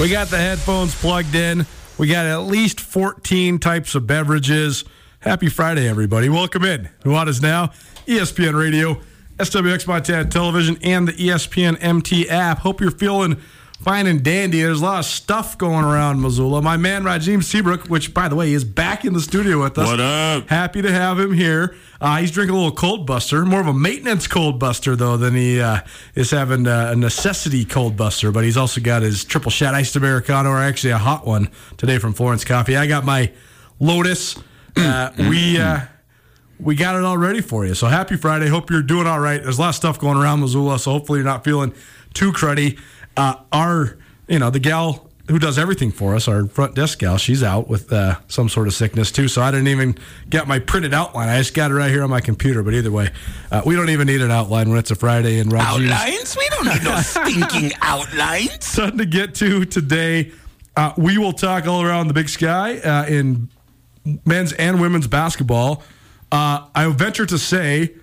[0.00, 1.66] We got the headphones plugged in.
[1.98, 4.82] We got at least 14 types of beverages.
[5.18, 6.30] Happy Friday, everybody.
[6.30, 6.88] Welcome in.
[7.04, 7.72] Nuanez Now,
[8.06, 8.98] ESPN Radio,
[9.36, 12.60] SWX Montana Television, and the ESPN MT app.
[12.60, 13.36] Hope you're feeling
[13.80, 14.62] fine and dandy.
[14.62, 16.62] There's a lot of stuff going around Missoula.
[16.62, 19.86] My man, Rajim Seabrook, which, by the way, is back in the studio with us.
[19.88, 20.48] What up?
[20.48, 21.74] Happy to have him here.
[22.00, 25.34] Uh, he's drinking a little cold buster, more of a maintenance cold buster though than
[25.34, 25.80] he uh,
[26.14, 28.32] is having uh, a necessity cold buster.
[28.32, 31.98] But he's also got his triple shot iced americano, or actually a hot one today
[31.98, 32.76] from Florence Coffee.
[32.76, 33.32] I got my
[33.78, 34.38] Lotus.
[34.76, 35.80] Uh, we uh,
[36.58, 37.74] we got it all ready for you.
[37.74, 38.48] So happy Friday.
[38.48, 39.42] Hope you're doing all right.
[39.42, 41.74] There's a lot of stuff going around Missoula, so hopefully you're not feeling
[42.14, 42.78] too cruddy.
[43.16, 47.16] Uh, our, you know, the gal who does everything for us, our front desk gal,
[47.16, 49.28] she's out with uh, some sort of sickness too.
[49.28, 49.96] So I didn't even
[50.28, 51.28] get my printed outline.
[51.28, 52.64] I just got it right here on my computer.
[52.64, 53.10] But either way,
[53.52, 55.38] uh, we don't even need an outline when it's a Friday.
[55.38, 56.36] And Rajiv's Outlines?
[56.36, 58.64] We don't need no stinking outlines.
[58.64, 60.32] something to get to today.
[60.76, 63.48] Uh, we will talk all around the big sky uh, in
[64.24, 65.82] men's and women's basketball.
[66.32, 67.94] Uh, I venture to say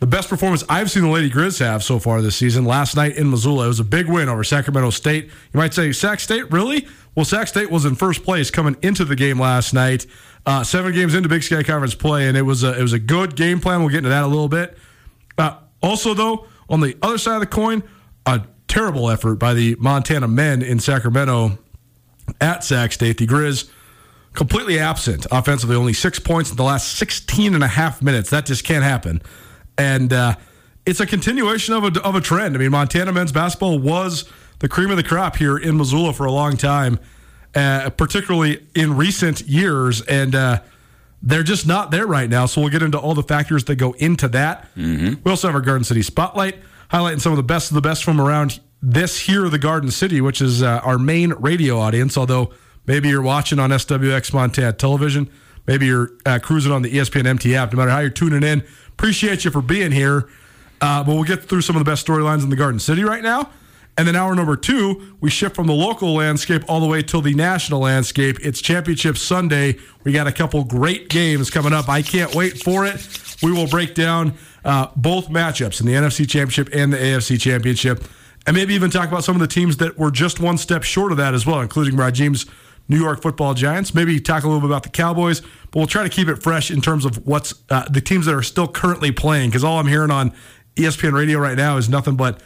[0.00, 2.64] the best performance I've seen the Lady Grizz have so far this season.
[2.64, 5.24] Last night in Missoula, it was a big win over Sacramento State.
[5.24, 6.86] You might say, Sac State, really?
[7.14, 10.06] Well, Sac State was in first place coming into the game last night.
[10.46, 12.98] Uh, seven games into Big Sky Conference play, and it was a, it was a
[12.98, 13.80] good game plan.
[13.80, 14.78] We'll get into that a little bit.
[15.36, 17.82] Uh, also, though, on the other side of the coin,
[18.24, 21.58] a terrible effort by the Montana men in Sacramento
[22.40, 23.18] at Sac State.
[23.18, 23.68] The Grizz
[24.32, 28.30] completely absent offensively, only six points in the last 16 and a half minutes.
[28.30, 29.22] That just can't happen.
[29.78, 30.34] And uh,
[30.84, 32.54] it's a continuation of a, of a trend.
[32.56, 34.28] I mean, Montana men's basketball was
[34.58, 36.98] the cream of the crop here in Missoula for a long time,
[37.54, 40.02] uh, particularly in recent years.
[40.02, 40.60] And uh,
[41.22, 42.46] they're just not there right now.
[42.46, 44.68] So we'll get into all the factors that go into that.
[45.24, 46.56] We also have our Garden City Spotlight,
[46.90, 50.20] highlighting some of the best of the best from around this here, the Garden City,
[50.20, 52.16] which is uh, our main radio audience.
[52.16, 52.52] Although
[52.86, 55.28] maybe you're watching on SWX Montana Television,
[55.66, 57.72] maybe you're uh, cruising on the ESPN MT app.
[57.72, 58.64] No matter how you're tuning in,
[58.98, 60.28] appreciate you for being here.
[60.80, 63.22] Uh, but we'll get through some of the best storylines in the Garden City right
[63.22, 63.50] now.
[63.96, 67.20] And then hour number two, we shift from the local landscape all the way till
[67.20, 68.38] the national landscape.
[68.42, 69.76] It's Championship Sunday.
[70.04, 71.88] We got a couple great games coming up.
[71.88, 73.36] I can't wait for it.
[73.42, 78.04] We will break down uh, both matchups in the NFC Championship and the AFC Championship,
[78.46, 81.10] and maybe even talk about some of the teams that were just one step short
[81.10, 82.46] of that as well, including Rajim's
[82.88, 83.94] New York Football Giants.
[83.94, 86.70] Maybe talk a little bit about the Cowboys, but we'll try to keep it fresh
[86.70, 89.50] in terms of what's uh, the teams that are still currently playing.
[89.50, 90.32] Because all I'm hearing on
[90.76, 92.40] ESPN Radio right now is nothing but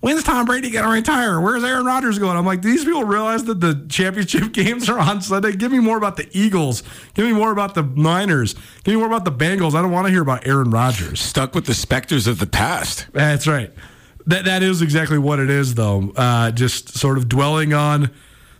[0.00, 1.40] when's Tom Brady going to retire?
[1.40, 2.36] Where's Aaron Rodgers going?
[2.36, 5.52] I'm like, do these people realize that the championship games are on Sunday?
[5.52, 6.82] Give me more about the Eagles.
[7.14, 8.54] Give me more about the Niners.
[8.84, 9.74] Give me more about the Bengals.
[9.74, 11.20] I don't want to hear about Aaron Rodgers.
[11.20, 13.06] Stuck with the specters of the past.
[13.12, 13.72] That's right.
[14.26, 16.12] That that is exactly what it is, though.
[16.16, 18.10] Uh, just sort of dwelling on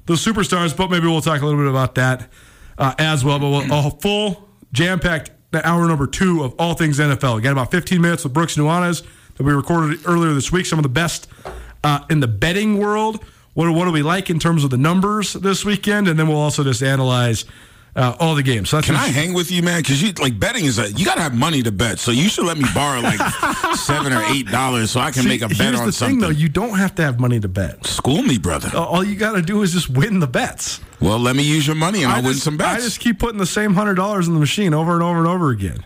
[0.06, 2.30] the superstars, but maybe we'll talk a little bit about that
[2.78, 3.38] uh, as well.
[3.38, 5.30] But we'll, a full jam packed
[5.64, 7.38] hour number two of all things NFL.
[7.38, 9.04] Again, about 15 minutes with Brooks Nuanez
[9.36, 10.66] that we recorded earlier this week.
[10.66, 11.28] Some of the best
[11.84, 13.24] uh, in the betting world.
[13.54, 16.08] What, what do we like in terms of the numbers this weekend?
[16.08, 17.44] And then we'll also just analyze
[17.96, 18.68] uh, all the games.
[18.68, 19.80] So that's Can I hang with you, man?
[19.80, 21.98] Because you like betting is a you gotta have money to bet.
[21.98, 23.18] So you should let me borrow like
[23.76, 26.20] seven or eight dollars so I can See, make a bet here's on the something.
[26.20, 26.28] thing, though.
[26.38, 27.84] You don't have to have money to bet.
[27.86, 28.70] School me, brother.
[28.76, 30.80] All you got to do is just win the bets.
[31.00, 32.82] Well, let me use your money and I'll win some bets.
[32.82, 35.26] I just keep putting the same hundred dollars in the machine over and over and
[35.26, 35.84] over again.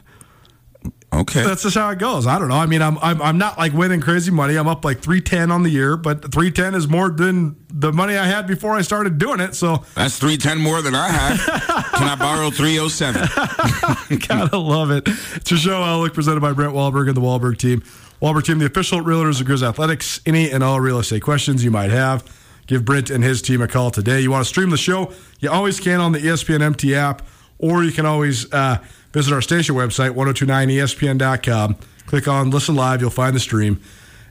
[1.13, 1.43] Okay.
[1.43, 2.27] That's just how it goes.
[2.29, 2.55] I don't know.
[2.55, 4.55] I mean, I'm, I'm I'm not like winning crazy money.
[4.57, 7.93] I'm up like three ten on the year, but three ten is more than the
[7.93, 9.55] money I had before I started doing it.
[9.55, 11.39] So That's 310 more than I had.
[11.95, 14.19] Can I borrow 307?
[14.29, 15.05] gotta love it.
[15.37, 17.83] It's your show, Outlook, presented by Brent Wahlberg and the Wahlberg team.
[18.21, 20.21] Wahlberg team, the official realtors of Grizz Athletics.
[20.27, 22.23] Any and all real estate questions you might have,
[22.67, 24.21] give Brent and his team a call today.
[24.21, 25.13] You want to stream the show?
[25.39, 27.23] You always can on the ESPN MT app,
[27.59, 28.79] or you can always uh,
[29.13, 31.77] visit our station website, 1029ESPN.com.
[32.07, 33.81] Click on Listen Live, you'll find the stream.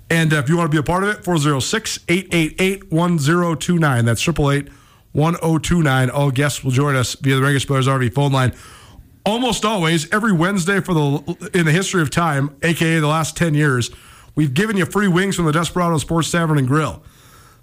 [0.09, 4.05] And uh, if you want to be a part of it, 406 888 1029.
[4.05, 4.73] That's 888
[5.11, 6.09] 1029.
[6.09, 8.53] All guests will join us via the Vegas Brothers RV phone line
[9.25, 13.53] almost always every Wednesday for the in the history of time, aka the last ten
[13.53, 13.91] years,
[14.35, 17.03] we've given you free wings from the Desperado Sports Tavern and Grill.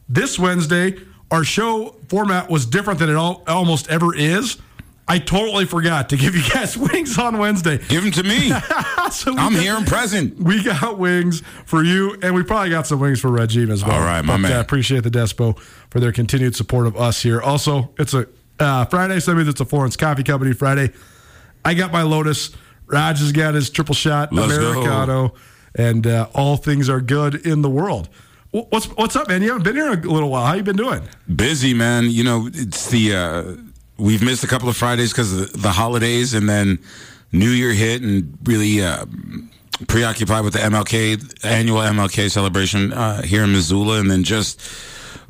[0.09, 0.97] This Wednesday,
[1.31, 4.59] our show format was different than it all, almost ever is.
[5.09, 7.79] I totally forgot to give you guys wings on Wednesday.
[7.79, 8.53] Give them to me.
[9.13, 10.37] So I'm got- here and present.
[10.43, 13.93] We got wings for you, and we probably got some wings for Reggie as well.
[13.95, 14.53] All right, my But, man.
[14.55, 15.57] uh, appreciate the Despo
[15.91, 17.41] for their continued support of us here.
[17.41, 18.27] Also, it's a
[18.59, 20.93] uh, Friday, so that means it's a Florence Coffee Company Friday.
[21.65, 22.51] I got my Lotus.
[22.87, 24.71] Raj has got his triple shot Let's go.
[24.73, 25.35] Americano,
[25.77, 28.09] and uh, all things are good in the world.
[28.51, 29.41] What's what's up, man?
[29.43, 30.47] You haven't been here in a little while.
[30.47, 31.03] How you been doing?
[31.33, 32.11] Busy, man.
[32.11, 33.43] You know, it's the uh,
[33.99, 36.79] we've missed a couple of Fridays because of the, holidays, and then
[37.33, 39.05] New Year hit, and really uh,
[39.89, 44.61] preoccupied with the MLK annual MLK celebration uh, here in Missoula, and then just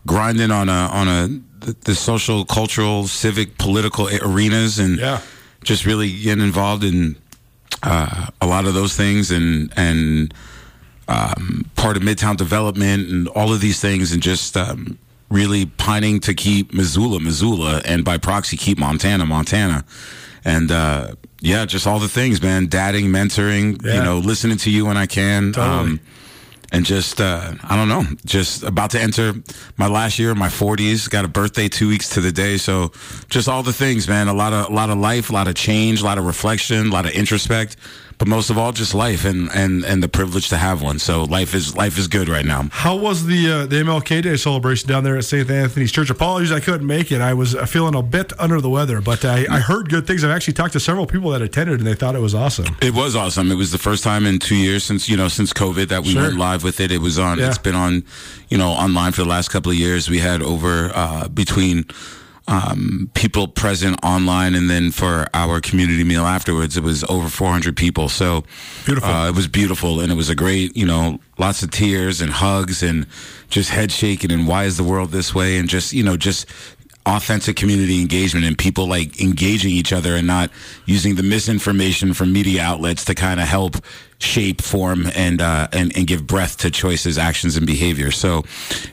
[0.06, 1.28] grinding on a on a
[1.64, 5.20] the, the social, cultural, civic, political arenas, and Yeah.
[5.64, 7.16] just really getting involved in
[7.82, 10.32] uh, a lot of those things, and and
[11.08, 14.98] um, part of Midtown development and all of these things, and just um,
[15.30, 19.84] really pining to keep Missoula, Missoula, and by proxy keep Montana, Montana,
[20.44, 22.66] and uh, yeah, just all the things, man.
[22.66, 23.94] Dadding, mentoring, Yeah.
[23.96, 25.52] you know, listening to you when I can.
[25.52, 25.98] Totally.
[26.72, 29.34] and just uh, I don't know, just about to enter
[29.76, 31.08] my last year, my 40s.
[31.08, 32.90] Got a birthday two weeks to the day, so
[33.28, 34.26] just all the things, man.
[34.28, 36.88] A lot of a lot of life, a lot of change, a lot of reflection,
[36.88, 37.76] a lot of introspect,
[38.18, 40.98] but most of all, just life and and and the privilege to have one.
[40.98, 42.68] So life is life is good right now.
[42.72, 45.50] How was the uh, the MLK Day celebration down there at St.
[45.50, 46.08] Anthony's Church?
[46.10, 47.20] Apologies, I couldn't make it.
[47.20, 50.24] I was uh, feeling a bit under the weather, but I, I heard good things.
[50.24, 52.74] I've actually talked to several people that attended, and they thought it was awesome.
[52.80, 53.50] It was awesome.
[53.52, 56.12] It was the first time in two years since you know since COVID that we
[56.12, 56.22] Sure.
[56.22, 56.90] went live with it.
[56.90, 57.38] It was on.
[57.38, 57.48] Yeah.
[57.48, 58.02] It's been on,
[58.48, 60.08] you know, online for the last couple of years.
[60.08, 61.84] We had over uh, between
[62.48, 67.76] um, people present online, and then for our community meal afterwards, it was over 400
[67.76, 68.08] people.
[68.08, 68.44] So
[68.84, 69.10] Beautiful.
[69.10, 72.32] Uh, it was beautiful, and it was a great, you know, lots of tears and
[72.32, 73.06] hugs and
[73.50, 76.46] just head shaking and why is the world this way, and just you know just
[77.06, 80.50] authentic community engagement and people like engaging each other and not
[80.86, 83.76] using the misinformation from media outlets to kind of help
[84.18, 88.10] shape form and uh and, and give breath to choices actions and behavior.
[88.10, 88.44] So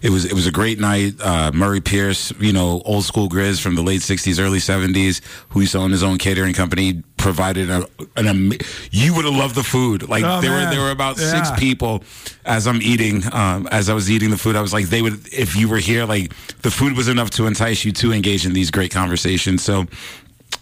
[0.01, 1.13] it was it was a great night.
[1.19, 5.61] Uh murray pierce you know old school grizz from the late 60s early 70s who
[5.61, 7.87] used to own his own catering company provided a,
[8.17, 8.51] an am-
[8.91, 12.03] you would have loved the food like Oh, there were there were about six people
[12.45, 15.33] as I'm eating, um, as I was eating the food, I was like, they would,
[15.33, 18.53] if you were here, like the food was enough to entice you to engage in
[18.53, 19.63] these great conversations.
[19.63, 19.85] So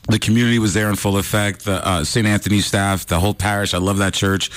[0.07, 1.65] the community was there in full effect.
[1.65, 2.27] The uh, St.
[2.27, 3.73] Anthony staff, the whole parish.
[3.73, 4.51] I love that church.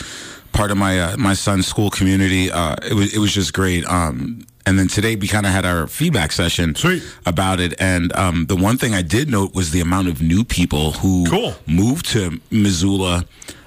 [0.52, 2.50] Part of my uh, my son's school community.
[2.50, 3.84] Uh, it was it was just great.
[3.86, 7.02] Um, and then today we kind of had our feedback session Sweet.
[7.26, 7.74] about it.
[7.80, 11.26] And um, the one thing I did note was the amount of new people who
[11.28, 11.54] Cool.
[11.66, 13.24] moved to Missoula.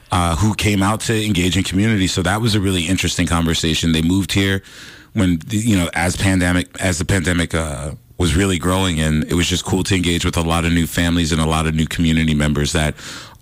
[0.10, 2.08] Uh, who came out to engage in community?
[2.08, 3.92] So that was a really interesting conversation.
[3.92, 4.64] They moved here
[5.12, 9.48] when you know as pandemic as the pandemic uh, was really growing, and it was
[9.50, 11.86] just cool to engage with a lot of new families and a lot of new
[11.88, 12.96] community members that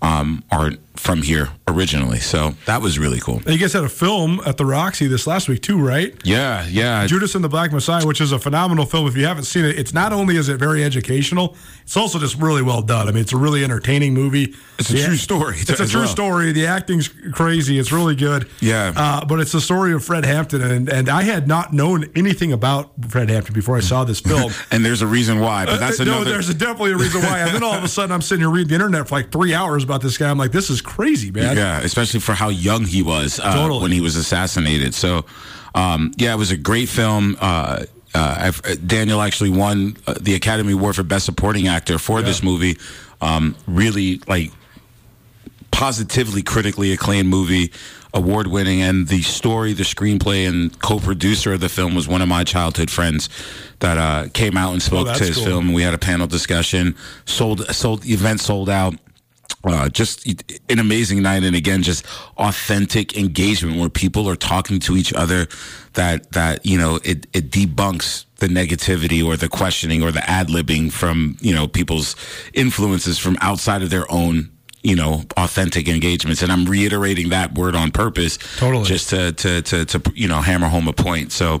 [0.06, 2.18] um, aren't from here originally.
[2.18, 3.36] So that was really cool.
[3.44, 6.14] And you guys had a film at the Roxy this last week too, right?
[6.24, 7.06] Yeah, yeah.
[7.06, 9.06] Judas and the Black Messiah, which is a phenomenal film.
[9.06, 12.36] If you haven't seen it, it's not only is it very educational, it's also just
[12.36, 13.08] really well done.
[13.08, 14.54] I mean, it's a really entertaining movie.
[14.78, 16.08] It's a true story It's a true well.
[16.08, 16.52] story.
[16.52, 17.78] The acting's crazy.
[17.78, 18.48] It's really good.
[18.60, 18.92] Yeah.
[18.96, 22.52] Uh, but it's the story of Fred Hampton, and and I had not known anything
[22.52, 24.50] about Fred Hampton before I saw this film.
[24.70, 26.24] and there's a reason why, but that's Uh, another.
[26.24, 27.40] No, there's definitely a reason why.
[27.40, 29.52] And then all of a sudden, I'm sitting here reading the internet for like three
[29.54, 30.30] hours about this guy.
[30.30, 31.56] I'm like, this is crazy, man.
[31.56, 33.82] Yeah, especially for how young he was uh, Totally.
[33.82, 34.94] when he was assassinated.
[34.94, 35.24] So,
[35.74, 37.36] um, yeah, it was a great film.
[37.40, 37.84] Uh,
[38.14, 42.42] uh, uh, Daniel actually won uh, the Academy Award for Best Supporting Actor for this
[42.42, 42.78] movie.
[43.20, 44.52] Um, really, like,
[45.70, 47.72] positively critically acclaimed movie,
[48.14, 52.22] award winning, and the story, the screenplay, and co producer of the film was one
[52.22, 53.28] of my childhood friends
[53.80, 55.44] that uh, came out and spoke Oh, to his cool.
[55.44, 55.72] film.
[55.72, 56.96] We had a panel discussion.
[57.26, 58.94] Sold, sold, the event sold out
[59.68, 60.26] uh, just
[60.68, 62.06] an amazing night, and again, just
[62.36, 65.46] authentic engagement where people are talking to each other.
[65.94, 70.48] That that you know it it debunks the negativity or the questioning or the ad
[70.48, 72.16] libbing from you know people's
[72.52, 74.50] influences from outside of their own
[74.82, 78.84] you know authentic engagements and i'm reiterating that word on purpose Totally.
[78.84, 81.60] just to to to, to you know hammer home a point so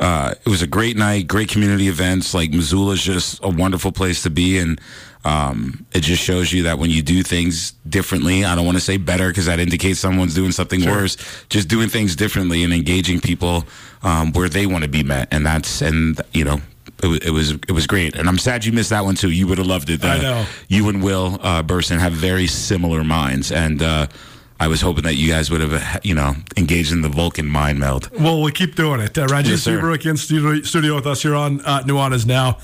[0.00, 3.92] uh, it was a great night great community events like missoula is just a wonderful
[3.92, 4.80] place to be and
[5.24, 8.82] um, it just shows you that when you do things differently i don't want to
[8.82, 11.16] say better because that indicates someone's doing something worse
[11.48, 13.64] just doing things differently and engaging people
[14.02, 16.60] um, where they want to be met and that's and you know
[17.02, 19.30] it, wa- it was it was great, and I'm sad you missed that one too.
[19.30, 20.04] You would have loved it.
[20.04, 20.46] I know.
[20.68, 24.06] You and Will uh, Burson have very similar minds, and uh,
[24.60, 27.46] I was hoping that you guys would have, uh, you know, engaged in the Vulcan
[27.48, 28.08] mind meld.
[28.20, 29.18] Well, we'll keep doing it.
[29.18, 29.62] Uh, Rajesh Yes.
[29.62, 32.58] Seabrook in studio, studio with us here on uh, Nuanez Now.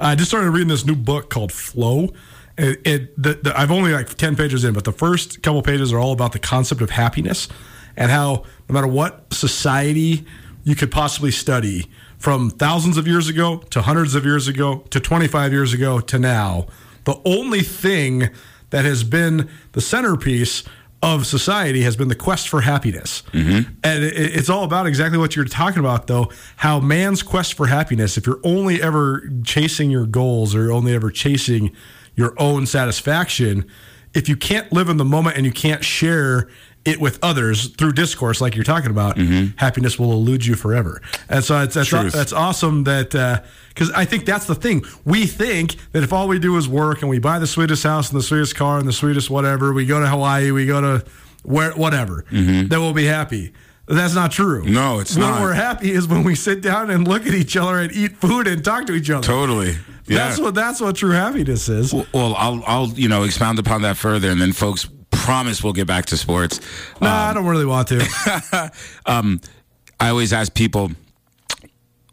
[0.00, 2.12] I just started reading this new book called Flow.
[2.58, 5.92] It, it the, the, I've only like 10 pages in, but the first couple pages
[5.92, 7.48] are all about the concept of happiness
[7.96, 10.24] and how no matter what society
[10.64, 15.00] you could possibly study from thousands of years ago to hundreds of years ago to
[15.00, 16.66] 25 years ago to now,
[17.04, 18.30] the only thing
[18.70, 20.62] that has been the centerpiece
[21.02, 23.24] of society has been the quest for happiness.
[23.32, 23.72] Mm-hmm.
[23.82, 27.66] And it, it's all about exactly what you're talking about, though how man's quest for
[27.66, 31.74] happiness, if you're only ever chasing your goals or you're only ever chasing
[32.14, 33.66] your own satisfaction,
[34.14, 36.48] if you can't live in the moment and you can't share
[36.84, 39.56] it with others through discourse, like you're talking about, mm-hmm.
[39.56, 41.00] happiness will elude you forever.
[41.28, 43.40] And so it's, that's, that's awesome that uh,
[43.74, 44.84] because I think that's the thing.
[45.04, 48.10] We think that if all we do is work and we buy the sweetest house
[48.10, 51.04] and the sweetest car and the sweetest whatever, we go to Hawaii, we go to
[51.42, 53.52] where whatever, then we'll be happy.
[53.86, 54.62] That's not true.
[54.62, 54.74] Mm-hmm.
[54.74, 55.40] No, it's when not.
[55.40, 58.46] we're happy is when we sit down and look at each other and eat food
[58.46, 59.26] and talk to each other.
[59.26, 59.76] Totally.
[60.06, 60.28] Yeah.
[60.28, 61.92] That's what that's what true happiness is.
[61.92, 65.72] Well, well, I'll I'll you know expound upon that further, and then folks promise we'll
[65.72, 66.60] get back to sports.
[67.00, 68.70] Nah, I don't really want to.
[69.06, 70.90] I always ask people,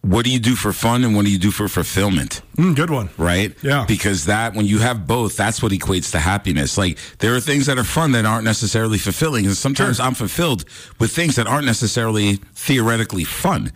[0.01, 2.41] what do you do for fun, and what do you do for fulfillment?
[2.57, 3.09] Mm, good one.
[3.17, 3.53] right?
[3.61, 3.85] Yeah.
[3.87, 6.77] Because that, when you have both, that's what equates to happiness.
[6.77, 9.45] Like, there are things that are fun that aren't necessarily fulfilling.
[9.45, 10.05] And sometimes Sure.
[10.05, 10.63] I'm fulfilled
[10.99, 13.71] with things that aren't necessarily theoretically fun,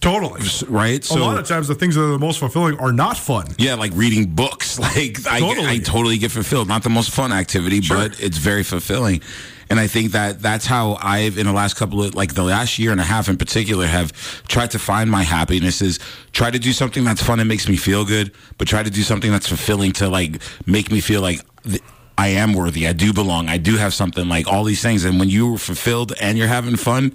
[0.00, 0.42] Totally.
[0.68, 1.04] right?
[1.04, 3.46] So, a lot of times, the things that are the most fulfilling are not fun.
[3.58, 4.78] yeah, like reading books.
[4.88, 5.66] Like, Totally.
[5.66, 6.66] I totally get fulfilled.
[6.68, 9.20] Not the most fun activity, but it's very fulfilling.
[9.70, 12.78] And I think that that's how I've, in the last couple of, like the last
[12.78, 14.12] year and a half in particular, have
[14.48, 15.98] tried to find my happiness is
[16.32, 19.02] try to do something that's fun and makes me feel good, but try to do
[19.02, 21.82] something that's fulfilling to like make me feel like th-
[22.16, 22.88] I am worthy.
[22.88, 23.48] I do belong.
[23.48, 25.04] I do have something like all these things.
[25.04, 27.14] And when you're fulfilled and you're having fun,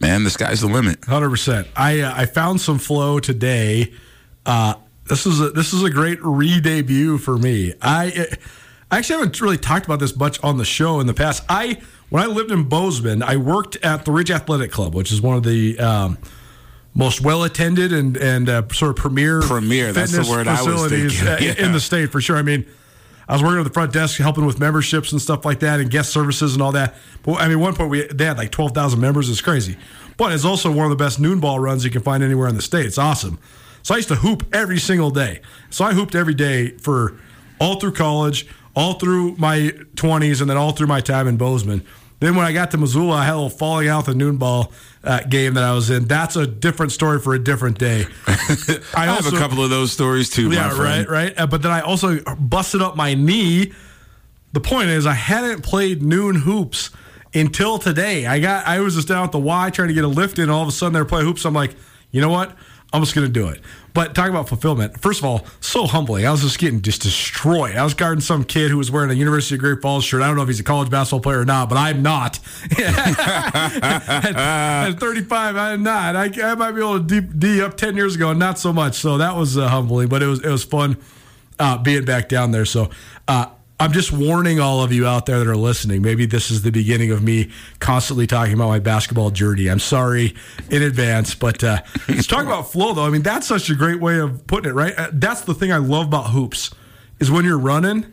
[0.00, 1.04] man, the sky's the limit.
[1.04, 1.68] Hundred percent.
[1.76, 3.92] I uh, I found some flow today.
[4.46, 4.74] Uh,
[5.08, 7.74] this is a, this is a great re-debut for me.
[7.80, 8.26] I
[8.94, 11.42] I actually haven't really talked about this much on the show in the past.
[11.48, 15.20] I when I lived in Bozeman, I worked at the Ridge Athletic Club, which is
[15.20, 16.16] one of the um,
[16.94, 20.74] most well attended and and uh, sort of premier Premier, that's the word I was
[20.74, 21.64] facilities thinking.
[21.64, 22.36] uh, in the state for sure.
[22.36, 22.66] I mean.
[23.26, 25.90] I was working at the front desk, helping with memberships and stuff like that, and
[25.90, 26.94] guest services and all that.
[27.22, 29.30] But I mean, one point we they had like twelve thousand members.
[29.30, 29.78] It's crazy,
[30.18, 32.54] but it's also one of the best noon ball runs you can find anywhere in
[32.54, 32.84] the state.
[32.84, 33.38] It's awesome.
[33.82, 35.40] So I used to hoop every single day.
[35.70, 37.18] So I hooped every day for
[37.58, 41.84] all through college, all through my twenties, and then all through my time in Bozeman.
[42.20, 44.72] Then when I got to Missoula, I had a little falling out the noon ball
[45.02, 46.06] uh, game that I was in.
[46.06, 48.06] That's a different story for a different day.
[48.96, 51.38] I, have a couple of those stories too, Yeah, right, right.
[51.38, 53.72] Uh, but then I also busted up my knee.
[54.52, 56.90] The point is, I hadn't played noon hoops
[57.34, 58.24] until today.
[58.26, 60.44] I got, I was just down at the Y trying to get a lift in.
[60.44, 61.44] And all of a sudden, they're playing hoops.
[61.44, 61.74] I'm like,
[62.10, 62.56] you know what?
[62.92, 63.60] I'm just going to do it.
[63.94, 66.26] But talking about fulfillment, first of all, so humbling.
[66.26, 67.76] I was just getting just destroyed.
[67.76, 70.20] I was guarding some kid who was wearing a University of Great Falls shirt.
[70.20, 72.40] I don't know if he's a college basketball player or not, but I'm not.
[72.78, 76.16] at, at 35, I'm not.
[76.16, 78.72] I, I might be able to D, D up 10 years ago, and not so
[78.72, 78.96] much.
[78.96, 80.96] So that was uh, humbling, but it was it was fun
[81.60, 82.64] uh, being back down there.
[82.64, 82.90] So
[83.28, 83.46] uh,
[83.80, 86.00] I'm just warning all of you out there that are listening.
[86.00, 87.50] Maybe this is the beginning of me
[87.80, 89.68] constantly talking about my basketball journey.
[89.68, 90.34] I'm sorry
[90.70, 93.04] in advance, but uh, let's talk about flow, though.
[93.04, 94.96] I mean, that's such a great way of putting it, right?
[94.96, 96.72] Uh, that's the thing I love about hoops
[97.18, 98.06] is when you're running.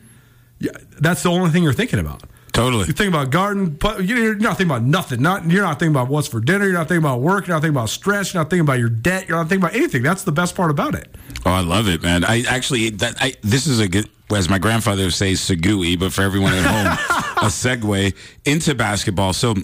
[0.99, 2.23] That's the only thing you're thinking about.
[2.53, 2.87] Totally.
[2.87, 5.21] You think about garden, you're not thinking about nothing.
[5.21, 6.65] Not you're not thinking about what's for dinner.
[6.65, 7.47] You're not thinking about work.
[7.47, 8.33] You're not thinking about stress.
[8.33, 9.27] You're not thinking about your debt.
[9.29, 10.03] You're not thinking about anything.
[10.03, 11.07] That's the best part about it.
[11.45, 12.23] Oh, I love it, man.
[12.25, 16.11] I actually that I this is a good as my grandfather would say sagui, but
[16.13, 16.87] for everyone at home,
[17.45, 18.13] a segue
[18.45, 19.33] into basketball.
[19.33, 19.55] So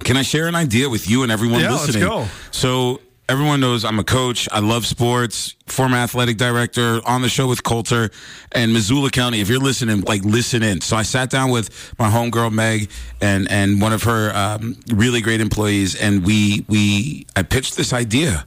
[0.00, 2.08] can I share an idea with you and everyone Yeah, let's listening?
[2.08, 2.26] go.
[2.50, 4.48] So everyone knows I'm a coach.
[4.52, 8.10] I love sports, former athletic director on the show with Colter
[8.52, 9.40] and Missoula County.
[9.40, 10.80] If you're listening, like listen in.
[10.80, 12.90] So I sat down with my homegirl Meg
[13.20, 17.92] and and one of her um, really great employees, and we we I pitched this
[17.92, 18.46] idea.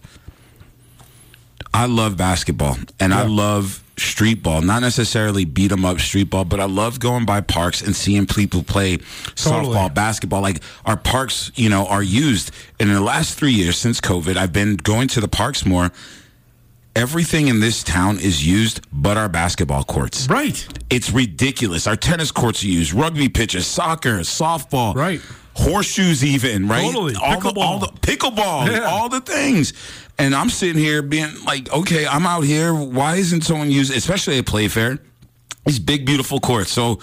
[1.73, 6.45] I love basketball and I love street ball, not necessarily beat 'em up street ball,
[6.45, 8.97] but I love going by parks and seeing people play
[9.35, 9.73] Totally.
[9.75, 10.41] softball, basketball.
[10.41, 12.51] Like our parks, you know, are used.
[12.79, 15.91] And in the last three years since COVID, I've been going to the parks more.
[16.95, 20.27] Everything in this town is used but our basketball courts.
[20.27, 20.67] Right.
[20.89, 21.85] It's ridiculous.
[21.85, 25.21] Our tennis courts are used, rugby pitches, soccer, softball, Right.
[25.57, 26.81] Horseshoes, even right.
[26.83, 27.15] Totally.
[27.15, 28.81] all the, all the pickleball, Yeah.
[28.85, 29.73] all the things.
[30.19, 32.73] And I'm sitting here being like, okay, I'm out here.
[32.73, 34.99] Why isn't someone using, especially at Playfair,
[35.65, 36.71] these big, beautiful courts?
[36.71, 36.99] So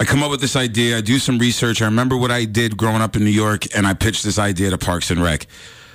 [0.00, 0.98] I come up with this idea.
[0.98, 1.80] I do some research.
[1.82, 4.70] I remember what I did growing up in New York, and I pitched this idea
[4.70, 5.46] to Parks and Rec.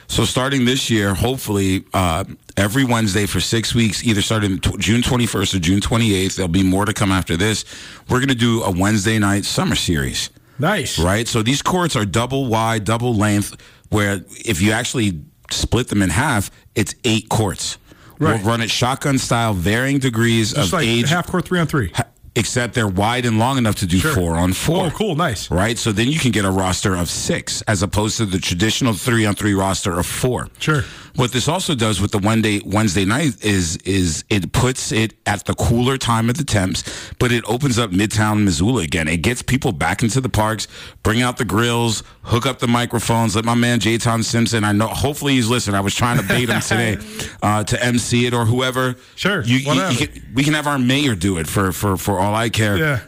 [0.09, 2.23] So starting this year, hopefully, uh,
[2.55, 6.63] every Wednesday for six weeks, either starting t- June 21st or June 28th, there'll be
[6.63, 7.65] more to come after this.
[8.09, 10.99] We're going to do a Wednesday night summer series Nice.
[10.99, 11.27] right?
[11.27, 13.55] So these courts are double wide, double length,
[13.89, 15.21] where if you actually
[15.51, 17.77] split them in half, it's eight courts.
[18.19, 18.35] Right.
[18.41, 21.67] We'll run it shotgun style, varying degrees Just of like age, half court three on
[21.67, 21.91] three.
[21.93, 24.13] ha- except they're wide and long enough to do Sure.
[24.13, 24.87] four on four.
[24.87, 25.15] Oh, cool.
[25.15, 25.49] Nice.
[25.51, 28.93] Right, so then you can get a roster of six as opposed to the traditional
[28.93, 30.47] three on three roster of four.
[30.59, 30.83] Sure.
[31.17, 35.45] What this also does with the Wednesday Wednesday night is is it puts it at
[35.45, 36.83] the cooler time of the temps,
[37.17, 39.07] but it opens up Midtown Missoula again.
[39.07, 40.67] It gets people back into the parks,
[41.01, 43.35] bring out the grills, hook up the microphones.
[43.35, 44.63] Let my man Jayton Simpson.
[44.63, 44.87] I know.
[44.89, 45.75] Hopefully he's listening.
[45.75, 46.97] I was trying to bait him today
[47.41, 48.95] uh, to MC it or whoever.
[49.15, 52.19] Sure, You, you, you can, we can have our mayor do it for for for
[52.19, 52.77] all I care.
[52.77, 52.99] Yeah.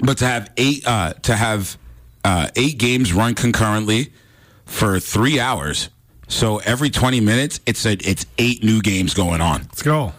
[0.00, 1.78] But to have eight uh, to have
[2.24, 4.12] uh, eight games run concurrently
[4.66, 5.88] for three hours.
[6.34, 9.60] So every twenty minutes, it's a, it's eight new games going on.
[9.62, 10.12] Let's go.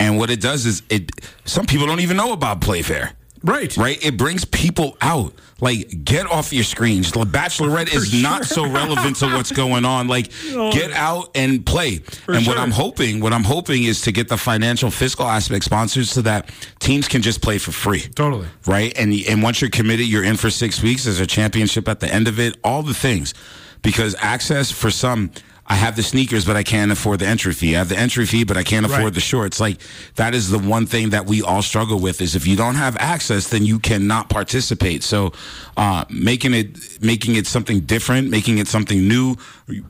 [0.00, 1.10] And what it does is it.
[1.44, 3.12] Some people don't even know about Playfair.
[3.42, 3.76] Right.
[3.76, 5.32] Right, it brings people out.
[5.60, 7.12] Like, get off your screens.
[7.12, 10.08] The Bachelorette is not so relevant to what's going on.
[10.08, 10.30] Like,
[10.72, 12.00] get out and play.
[12.26, 12.58] and what.
[12.58, 16.50] I'm hoping, what I'm hoping is to get the financial, fiscal aspect sponsors so that
[16.80, 18.46] teams can just play for free Totally.
[18.66, 18.96] right?
[18.98, 21.04] And and once you're committed, you're in for six weeks.
[21.04, 22.56] There's a championship at the end of it.
[22.64, 23.34] All the things,
[23.82, 25.30] because access for some.
[25.70, 27.76] I have the sneakers, but I can't afford the entry fee.
[27.76, 29.14] I have the entry fee, but I can't afford Right.
[29.14, 29.60] the shorts.
[29.60, 29.78] Like
[30.14, 32.96] that is the one thing that we all struggle with is if you don't have
[32.98, 35.02] access, then you cannot participate.
[35.04, 35.32] So,
[35.76, 39.36] uh, making it making it something different, making it something new,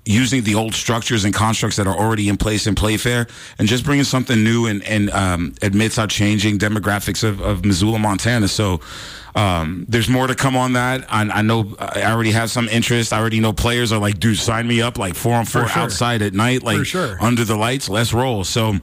[0.05, 3.85] using the old structures and constructs that are already in place in Playfair, and just
[3.85, 8.49] bringing something new and and um, admits our changing demographics of, of Missoula, Montana.
[8.49, 8.81] So.
[9.38, 11.07] Um, there's more to come on that.
[11.09, 13.12] I, I know I already have some interest.
[13.12, 15.68] I already know players are like, dude, sign me up like four on four For
[15.68, 15.83] sure.
[15.83, 17.16] outside at night, like sure.
[17.20, 17.88] under the lights.
[17.88, 18.44] Let's roll.
[18.44, 18.74] So.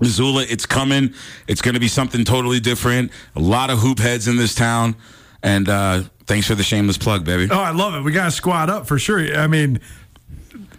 [0.00, 1.14] Missoula, it's coming.
[1.46, 3.12] It's going to be something totally different.
[3.36, 4.96] A lot of hoop heads in this town.
[5.40, 7.46] And uh, thanks for the shameless plug, baby.
[7.48, 8.00] Oh, I love it.
[8.00, 9.20] We got to squad up for sure.
[9.36, 9.78] I mean,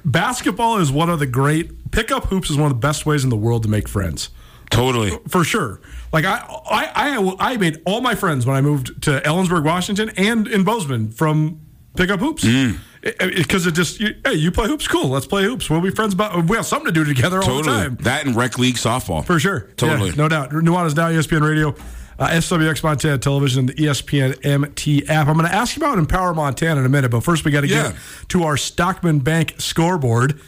[0.04, 3.30] basketball is one of the great pickup hoops is one of the best ways in
[3.30, 4.32] the world to make friends.
[4.76, 5.12] Totally.
[5.30, 5.82] For sure.
[6.14, 6.38] Like I,
[6.70, 10.64] I, I, I made all my friends when I moved to Ellensburg, Washington, and in
[10.64, 11.62] Bozeman from
[11.96, 12.44] pickup hoops.
[12.44, 12.80] Mm.
[13.20, 15.10] Because it, just, you, hey, you play hoops, cool.
[15.10, 15.70] Let's play hoops.
[15.70, 16.14] We'll be friends.
[16.16, 17.78] About we have something to do together all the Totally.
[17.78, 17.96] time.
[18.02, 19.24] That and rec league softball.
[19.24, 19.70] For sure.
[19.78, 20.10] Totally.
[20.10, 20.50] Yeah, no doubt.
[20.50, 21.76] Nuanez Now, ESPN Radio,
[22.18, 25.28] uh, SWX Montana Television, and the ESPN MT app.
[25.28, 27.62] I'm going to ask you about Empower Montana in a minute, but first we got
[27.62, 27.92] to Yeah.
[27.92, 27.96] get
[28.30, 30.42] to our Stockman Bank scoreboard.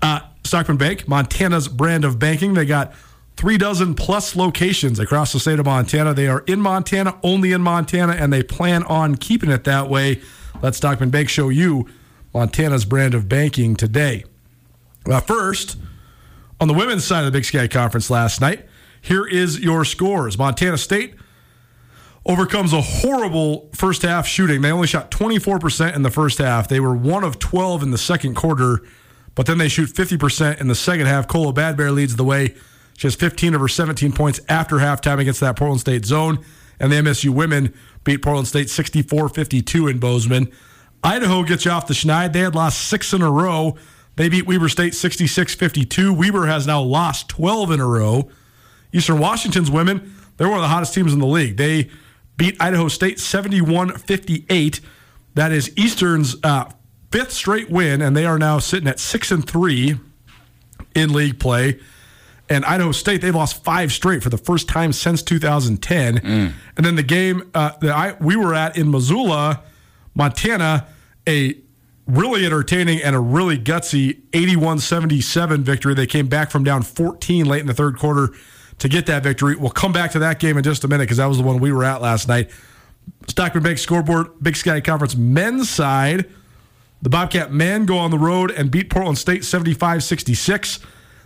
[0.00, 2.54] Uh, Stockman Bank, Montana's brand of banking.
[2.54, 2.94] They got
[3.36, 6.14] three dozen plus locations across the state of Montana.
[6.14, 10.20] They are in Montana, only in Montana, and they plan on keeping it that way.
[10.62, 11.88] Let Stockman Bank show you
[12.34, 14.24] Montana's brand of banking today.
[15.06, 15.76] Uh, first,
[16.60, 18.66] on the women's side of the Big Sky Conference last night,
[19.00, 20.36] here is your scores.
[20.36, 21.14] Montana State
[22.26, 24.60] overcomes a horrible first half shooting.
[24.60, 26.68] They only shot 24% in the first half.
[26.68, 28.82] They were one of 12 in the second quarter,
[29.34, 31.26] but then they shoot 50% in the second half.
[31.26, 32.54] Kola Bad Bear leads the way.
[33.00, 36.44] She has 15 of her 17 points after halftime against that Portland State zone.
[36.78, 37.72] And the MSU women
[38.04, 40.52] beat Portland State 64 52 in Bozeman.
[41.02, 42.34] Idaho gets you off the schneid.
[42.34, 43.78] They had lost six in a row.
[44.16, 46.12] They beat Weber State 66 52.
[46.12, 48.28] Weber has now lost 12 in a row.
[48.92, 51.56] Eastern Washington's women, they're one of the hottest teams in the league.
[51.56, 51.88] They
[52.36, 54.80] beat Idaho State 71 58.
[55.36, 56.70] That is Eastern's uh,
[57.10, 59.98] fifth straight win, and they are now sitting at 6 and 3
[60.94, 61.80] in league play.
[62.50, 66.18] And Idaho State, they've lost five straight for the first time since 2010.
[66.76, 69.62] And then the game uh, that I, we were at in Missoula,
[70.14, 70.88] Montana,
[71.28, 71.56] a
[72.06, 75.94] really entertaining and a really gutsy 81-77 victory.
[75.94, 78.34] They came back from down 14 late in the third quarter
[78.78, 79.54] to get that victory.
[79.54, 81.60] We'll come back to that game in just a minute because that was the one
[81.60, 82.50] we were at last night.
[83.28, 86.28] Stockman Bank scoreboard, Big Sky Conference men's side.
[87.02, 90.80] The Bobcat men go on the road and beat Portland State 75 66.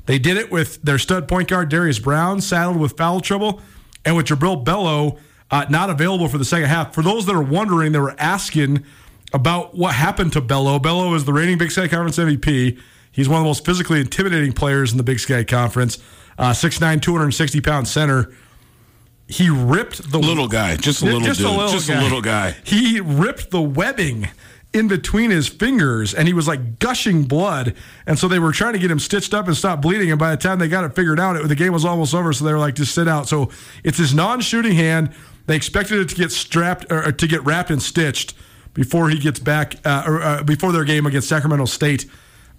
[0.06, 3.62] They did it with their stud point guard, Darius Brown, saddled with foul trouble,
[4.04, 5.18] and with Jubrile Belo
[5.50, 6.94] uh, not available for the second half.
[6.94, 8.84] For those that are wondering, they were asking
[9.32, 10.80] about what happened to Belo.
[10.80, 12.78] Belo is the reigning Big Sky Conference MVP.
[13.12, 15.98] He's one of the most physically intimidating players in the Big Sky Conference.
[16.38, 18.32] Uh, 6'9, 260 pound center.
[19.26, 22.00] He ripped the little guy, just a little just dude, a little just guy.
[22.00, 22.56] a little guy.
[22.64, 24.28] He ripped the webbing
[24.74, 27.74] in between his fingers and he was like gushing blood.
[28.06, 30.10] And so they were trying to get him stitched up and stop bleeding.
[30.10, 32.32] And by the time they got it figured out, it, the game was almost over.
[32.32, 33.28] So they were like, just sit out.
[33.28, 33.50] So
[33.84, 35.14] it's his non shooting hand.
[35.46, 38.34] They expected it to get strapped or to get wrapped and stitched
[38.72, 42.06] before he gets back, uh, or uh, before their game against Sacramento State.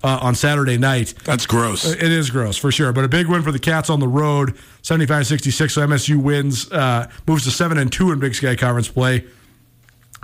[0.04, 1.16] Uh, on Saturday night.
[1.24, 1.86] That's gross.
[1.86, 4.56] It is gross for sure, but a big win for the Cats on the road,
[4.84, 5.72] 75-66.
[5.72, 9.26] So MSU wins, uh, moves to seven and two in Big Sky Conference play.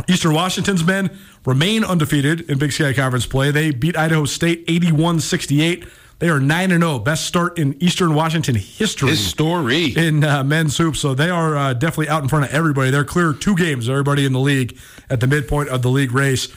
[0.07, 3.51] Eastern Washington's men remain undefeated in Big Sky Conference play.
[3.51, 5.87] They beat Idaho State 81-68.
[6.19, 9.09] They are 9 and 0, best start in Eastern Washington history.
[9.09, 9.97] His story.
[9.97, 12.91] in uh, men's hoops, so they are uh, definitely out in front of everybody.
[12.91, 14.77] They're clear two games, everybody in the league
[15.09, 16.47] at the midpoint of the league race.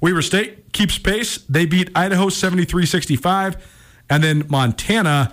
[0.00, 1.38] Weber State keeps pace.
[1.48, 3.60] They beat Idaho 73-65,
[4.10, 5.32] and then Montana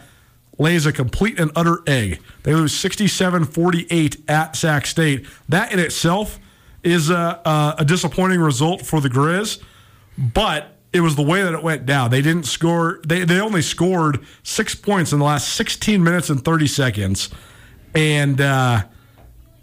[0.60, 2.22] lays a complete and utter egg.
[2.44, 5.26] They lose 67-48 at Sac State.
[5.48, 6.40] That in itself
[6.84, 9.62] is a, a, a disappointing result for the Grizz,
[10.18, 12.10] but it was the way that it went down.
[12.10, 13.00] They didn't score.
[13.06, 17.30] They they only scored six points in the last 16 minutes and 30 seconds,
[17.94, 18.84] and uh,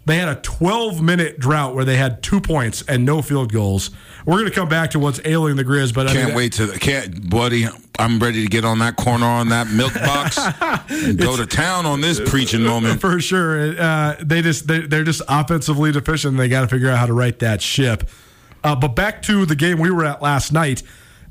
[0.07, 3.91] they had a 12 minute drought where they had two points and no field goals.
[4.25, 6.53] We're going to come back to what's ailing the Grizz, but I Can't mean, wait
[6.53, 7.65] to can't buddy.
[7.99, 10.37] I'm ready to get on that corner on that milk box
[10.89, 13.01] and go to town on this preaching moment.
[13.01, 13.79] for sure.
[13.79, 16.31] Uh, they just they, they're just offensively deficient.
[16.31, 18.09] And they got to figure out how to right that ship.
[18.63, 20.83] Uh, but back to the game we were at last night.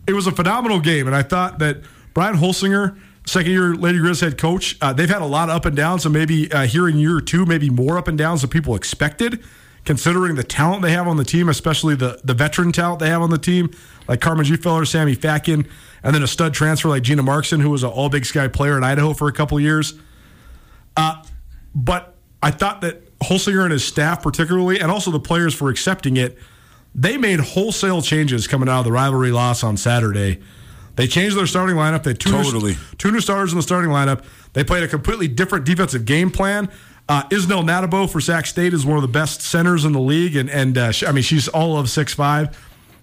[0.07, 1.79] It was a phenomenal game, and I thought that
[2.15, 5.67] Brian Holsinger, second year Lady Grizz head coach, uh, they've had a lot of up
[5.67, 6.05] and downs.
[6.05, 9.45] So maybe uh, here in year two, maybe more up and downs than people expected.
[9.85, 13.23] Considering the talent they have on the team, especially the the veteran talent they have
[13.23, 13.71] on the team,
[14.09, 15.69] like Carmen Gfeller, Sammy Fatkin,
[16.03, 18.77] and then a stud transfer like Gina Marxen, who was an All Big Sky player
[18.77, 19.95] in Idaho for a couple years.
[21.77, 26.17] But I thought that Holsinger and his staff, particularly, and also the players for accepting
[26.17, 26.39] it,
[26.95, 30.41] they made wholesale changes coming out of the rivalry loss on Saturday.
[30.97, 32.03] They changed their starting lineup.
[32.03, 32.73] They two Totally.
[32.73, 34.25] new, two new starters in the starting lineup.
[34.55, 36.71] They played a completely different defensive game plan.
[37.09, 40.35] Uh, Isnelle Natabou for Sac State is one of the best centers in the league,
[40.35, 42.59] and and uh, she, I mean she's all of six five.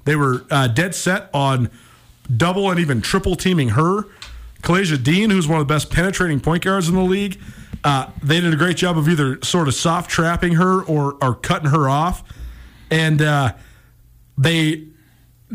[0.05, 1.69] They were uh, dead set on
[2.35, 4.03] double and even triple teaming her.
[4.63, 7.39] Kahlaijah Dean, who's one of the best penetrating point guards in the league,
[7.83, 11.35] uh, they did a great job of either sort of soft trapping her or or
[11.35, 12.23] cutting her off,
[12.89, 13.53] and uh,
[14.37, 14.87] they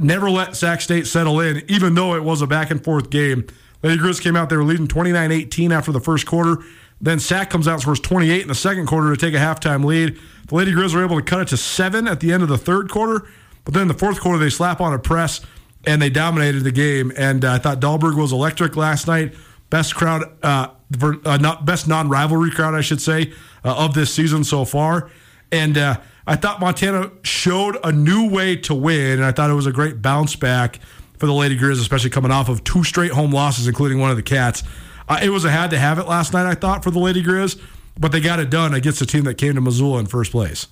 [0.02, 3.46] never let Sac State settle in, even though it was a back and forth game.
[3.82, 6.62] Lady Grizz came out, they were leading 29 18 after the first quarter.
[7.00, 10.18] Then Sac comes out scores 28 in the second quarter to take a halftime lead.
[10.48, 12.58] The Lady Grizz were able to cut it to seven at the end of the
[12.58, 13.28] third quarter,
[13.64, 15.40] but then in the fourth quarter, they slap on a press
[15.87, 17.12] and they dominated the game.
[17.16, 19.34] And uh, I thought Dahlberg was electric last night.
[19.70, 20.68] Best crowd, uh,
[21.02, 23.32] uh, not best non rivalry crowd, I should say,
[23.64, 25.11] uh, of this season so far.
[25.52, 29.55] And uh, I thought Montana showed a new way to win, and I thought it
[29.55, 30.79] was a great bounce back
[31.17, 34.17] for the Lady Grizz, especially coming off of two straight home losses, including one of
[34.17, 34.62] the Cats.
[35.09, 37.23] Uh, it was a had to have it last night, I thought, for the Lady
[37.23, 37.59] Grizz,
[37.99, 40.67] but they got it done against a team that came to Missoula in first place.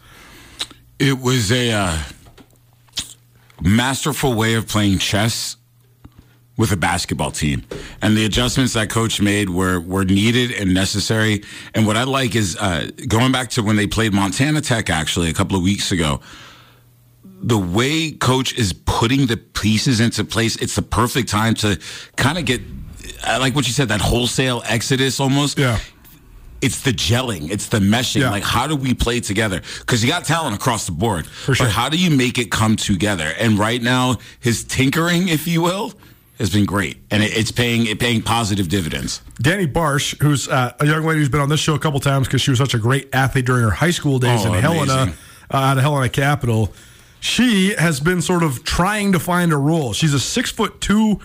[0.98, 1.98] It was a uh,
[3.58, 5.56] masterful way of playing chess
[6.56, 7.64] with a basketball team.
[8.00, 11.42] And the adjustments that coach made were were needed and necessary.
[11.74, 15.28] And what I like is uh, going back to when they played Montana Tech actually
[15.30, 16.20] a couple of weeks ago.
[17.42, 21.78] The way coach is putting the pieces into place, it's the perfect time to
[22.16, 22.60] kind of get
[23.26, 25.78] I like what you said that wholesale exodus almost Yeah.
[26.62, 28.20] it's the gelling, it's the meshing.
[28.22, 28.30] Yeah.
[28.30, 29.60] Like, how do we play together?
[29.80, 31.26] Because you got talent across the board.
[31.26, 31.66] For sure.
[31.66, 33.32] But how do you make it come together?
[33.38, 35.92] And right now, his tinkering, if you will,
[36.38, 39.22] has been great, and it, it's paying it paying positive dividends.
[39.42, 42.26] Dani Bartsch, who's uh, a young lady who's been on this show a couple times
[42.26, 44.92] because she was such a great athlete during her high school days Oh, in Helena,
[44.94, 45.14] amazing.
[45.52, 46.72] uh, out of Helena Capital.
[47.20, 49.92] She has been sort of trying to find a role.
[49.94, 51.20] She's a six foot two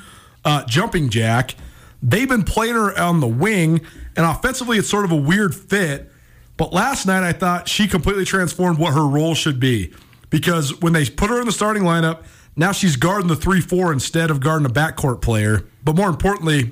[0.46, 1.56] uh, jumping jack.
[2.02, 3.82] They've been playing her on the wing,
[4.16, 6.10] and offensively, it's sort of a weird fit.
[6.58, 9.94] But last night, I thought she completely transformed what her role should be
[10.30, 12.24] because when they put her in the starting lineup,
[12.62, 15.66] Now she's guarding the 3 4 instead of guarding a backcourt player.
[15.84, 16.72] But more importantly,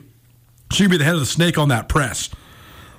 [0.72, 2.30] she can be the head of the snake on that press.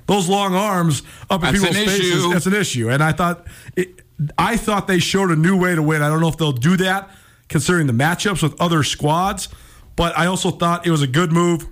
[0.06, 2.32] Those long arms up in That's people's faces, issue.
[2.32, 2.90] that's an issue.
[2.90, 4.02] And I thought, it,
[4.36, 6.02] I thought they showed a new way to win.
[6.02, 7.08] I don't know if they'll do that
[7.48, 9.48] considering the matchups with other squads,
[9.94, 11.68] but I also thought it was a good move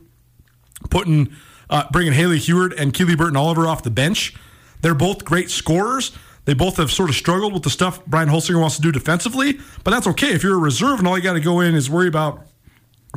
[0.88, 1.35] putting
[1.68, 4.37] uh, bringing Haley Heward and Keely Burton Oliver off the bench.
[4.83, 6.12] They're both great scorers.
[6.48, 9.61] They both have sort of struggled with the stuff Brian Holsinger wants to do defensively,
[9.84, 11.90] but that's okay if you're a reserve and all you got to go in is
[11.90, 12.40] worry about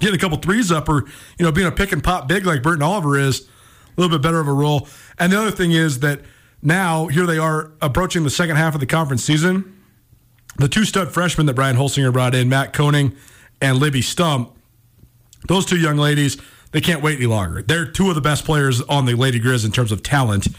[0.02, 1.06] getting a couple threes up or
[1.40, 3.48] you know being a pick and pop big like Burton Oliver is.
[3.98, 4.86] A little bit better of a role.
[5.18, 6.20] And the other thing is that
[6.62, 9.82] now here they are approaching the second half of the conference season.
[10.58, 13.16] The two stud freshmen that Brian Holsinger brought in, Mack Konig
[13.62, 14.54] and Libby Stump,
[15.48, 16.36] those two young ladies,
[16.74, 17.64] they can't wait any longer.
[17.64, 20.50] They're two of the best players on the Lady Grizz in terms of talent,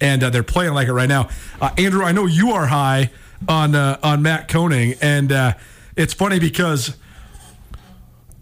[0.00, 1.28] and uh, they're playing like it right now.
[1.60, 3.10] Uh, Andrew, I know you are high
[3.48, 5.54] on uh, on Mack Konig, and uh,
[5.96, 6.96] it's funny because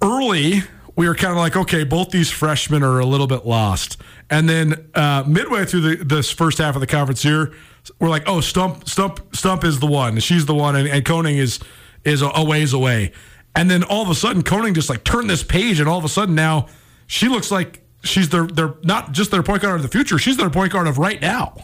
[0.01, 0.63] early
[0.97, 4.49] we were kind of like, okay, both these freshmen are a little bit lost, and
[4.49, 7.53] then uh, midway through the, this first half of the conference here,
[7.99, 10.19] we're like, oh, Stump, Stump, Stump is the one.
[10.21, 11.61] She's the one, and, and is
[12.05, 13.13] is a, a ways away.
[13.55, 16.05] And then all of a sudden, Konig just like turned this page, and all of
[16.05, 16.69] a sudden now
[17.07, 20.19] she looks like she's their their not just their point guard of the future.
[20.19, 21.55] She's their point guard of right now.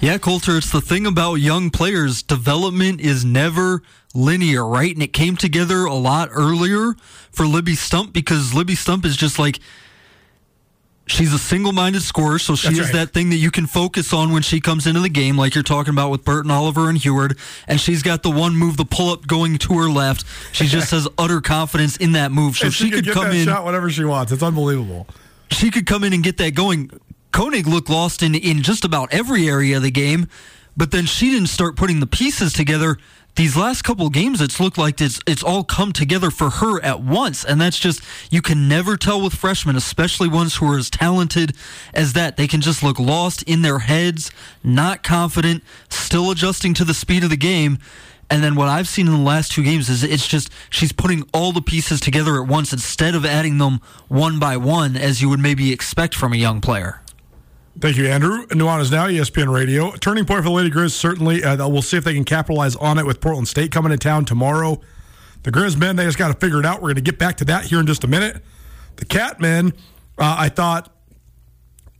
[0.00, 2.24] Yeah, Colter, it's the thing about young players.
[2.24, 3.82] Development is never
[4.14, 4.92] linear, right?
[4.92, 6.94] And it came together a lot earlier
[7.30, 9.60] for Libby Stump because Libby Stump is just like
[11.06, 13.06] she's a single-minded scorer, so she That's is right.
[13.06, 15.64] that thing that you can focus on when she comes into the game, like you're
[15.64, 17.38] talking about with Burton Oliver and Heward.
[17.66, 20.24] And she's got the one move, the pull-up going to her left.
[20.52, 23.46] She just has utter confidence in that move, so And she, could get come in
[23.46, 24.32] shot whatever she wants.
[24.32, 25.06] It's unbelievable.
[25.50, 26.90] she could come in and get that going.
[27.32, 30.28] Konig looked lost in, in just about every area of the game,
[30.76, 32.98] but then she didn't start putting the pieces together.
[33.34, 37.00] These last couple games, it's looked like it's it's all come together for her at
[37.00, 40.90] once, and that's just you can never tell with freshmen, especially ones who are as
[40.90, 41.56] talented
[41.94, 42.36] as that.
[42.36, 44.30] They can just look lost in their heads,
[44.62, 47.78] not confident, still adjusting to the speed of the game.
[48.28, 51.28] And then what I've seen in the last two games is it's just she's putting
[51.32, 55.28] all the pieces together at once instead of adding them one by one as you
[55.30, 57.01] would maybe expect from a young player.
[57.78, 58.46] Thank you, Andrew.
[58.48, 59.92] Nuanez now, ESPN Radio.
[59.92, 61.42] Turning point for the Lady Grizz, certainly.
[61.42, 64.26] Uh, we'll see if they can capitalize on it with Portland State coming to town
[64.26, 64.78] tomorrow.
[65.42, 66.76] The Grizz men, they just got to figure it out.
[66.76, 68.42] We're going to get back to that here in just a minute.
[68.96, 69.72] The Cat men,
[70.18, 70.94] uh, I thought,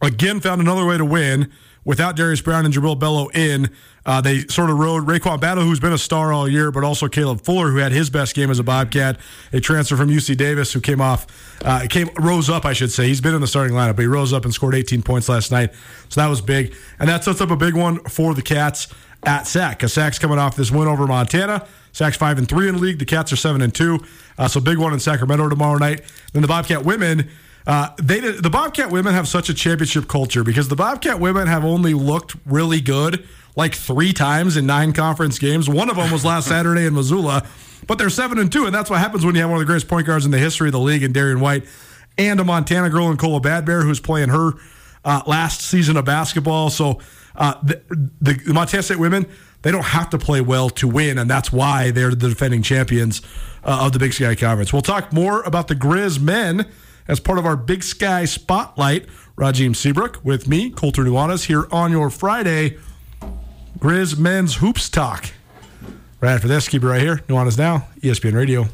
[0.02, 1.50] again, found another way to win
[1.84, 3.70] without Darius Brown and Jubrile Belo in.
[4.04, 7.06] Uh, they sort of rode RaeQuan Battle, who's been a star all year, but also
[7.06, 9.16] Caleb Fuller, who had his best game as a Bobcat,
[9.52, 11.26] a transfer from UC Davis, who came off,
[11.64, 13.06] uh, came rose up, I should say.
[13.06, 15.52] He's been in the starting lineup, but he rose up and scored 18 points last
[15.52, 15.72] night,
[16.08, 18.88] so that was big, and that sets up a big one for the Cats
[19.24, 19.78] at Sac.
[19.78, 21.66] Because Sac's coming off this win over Montana.
[21.92, 22.98] Sac's five and three in the league.
[22.98, 24.00] The Cats are seven and two,
[24.36, 26.02] uh, so big one in Sacramento tomorrow night.
[26.32, 27.30] Then the Bobcat women.
[27.66, 31.64] Uh, they the Bobcat women have such a championship culture because the Bobcat women have
[31.64, 35.68] only looked really good like three times in nine conference games.
[35.68, 37.46] One of them was last Saturday in Missoula,
[37.86, 39.70] but they're seven and two, and that's what happens when you have one of the
[39.70, 41.64] greatest point guards in the history of the league in Darian White
[42.18, 44.52] and a Montana girl in Kola Bad Bear who's playing her
[45.04, 46.70] uh, last season of basketball.
[46.70, 47.00] So
[47.36, 47.82] uh, the,
[48.20, 49.26] the, the Montana State women
[49.62, 53.22] they don't have to play well to win, and that's why they're the defending champions
[53.64, 54.72] uh, of the Big Sky Conference.
[54.72, 56.68] We'll talk more about the Grizz men
[57.08, 59.06] as part of our Big Sky Spotlight.
[59.36, 62.76] Rajim Seabrook with me, Colter Nuanez, here on your Friday
[63.78, 65.30] Grizz Men's Hoops Talk.
[66.20, 67.16] Right after this, keep it right here.
[67.28, 68.68] Nuanez Now, ESPN Radio.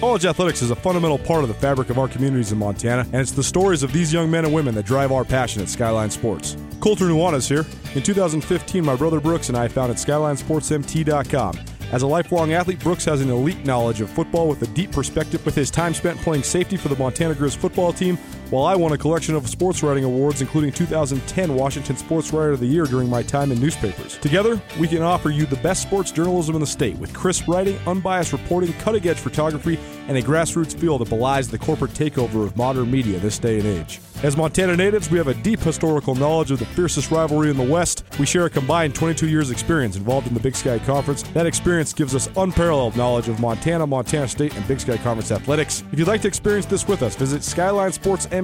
[0.00, 3.16] College athletics is a fundamental part of the fabric of our communities in Montana, and
[3.16, 6.10] it's the stories of these young men and women that drive our passion at Skyline
[6.10, 6.56] Sports.
[6.80, 7.66] Colter Nuanez here.
[7.96, 11.58] In 2015, my brother Brooks and I founded SkylineSportsMT.com.
[11.90, 15.44] As a lifelong athlete, Brooks has an elite knowledge of football with a deep perspective.
[15.46, 18.18] With his time spent playing safety for the Montana Grizz football team,
[18.50, 22.60] while I won a collection of sports writing awards, including 2010 Washington Sports Writer of
[22.60, 24.16] the Year during my time in newspapers.
[24.18, 27.78] Together, we can offer you the best sports journalism in the state with crisp writing,
[27.86, 32.56] unbiased reporting, cutting edge photography, and a grassroots feel that belies the corporate takeover of
[32.56, 34.00] modern media this day and age.
[34.20, 37.62] As Montana natives, we have a deep historical knowledge of the fiercest rivalry in the
[37.62, 38.02] West.
[38.18, 41.22] We share a combined 22 years experience involved in the Big Sky Conference.
[41.34, 45.84] That experience gives us unparalleled knowledge of Montana, Montana State, and Big Sky Conference athletics.
[45.92, 47.44] If you'd like to experience this with us, visit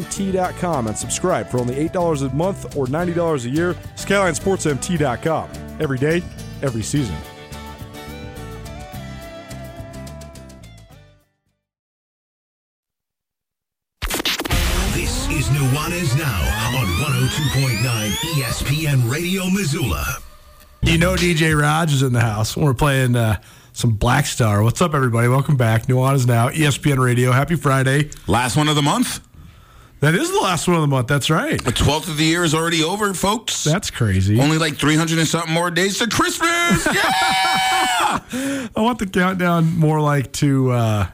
[0.00, 3.74] SkylineSportsMT.com and subscribe for only $8 a month or $90 a year.
[3.96, 5.50] SkylineSportsMT.com.
[5.80, 6.22] Every day,
[6.62, 7.16] every season.
[14.92, 20.18] This is Nuanez Now on 102.9 ESPN Radio Missoula.
[20.82, 22.56] You know DJ Raj is in the house.
[22.56, 23.40] We're playing uh,
[23.72, 24.62] some Black Star.
[24.62, 25.28] What's up, everybody?
[25.28, 25.86] Welcome back.
[25.86, 27.32] Nuanez Now, ESPN Radio.
[27.32, 28.10] Happy Friday.
[28.28, 29.20] Last one of the month.
[30.04, 31.08] That is the last one of the month.
[31.08, 31.58] That's right.
[31.64, 33.64] The 12th of the year is already over, folks.
[33.64, 34.38] That's crazy.
[34.38, 36.86] Only like 300 and something more days to Christmas.
[38.04, 38.20] Yeah!
[38.76, 41.06] I want the countdown more like to, uh,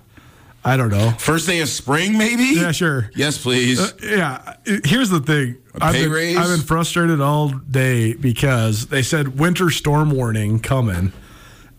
[0.65, 1.13] I don't know.
[1.19, 2.43] First day of spring, maybe?
[2.61, 3.11] Yeah, sure.
[3.15, 3.81] Yes, please.
[3.81, 4.55] Uh, yeah.
[4.85, 5.57] Here's the thing.
[5.81, 6.37] A I've pay been, raise?
[6.37, 11.13] I've been frustrated all day because they said winter storm warning coming.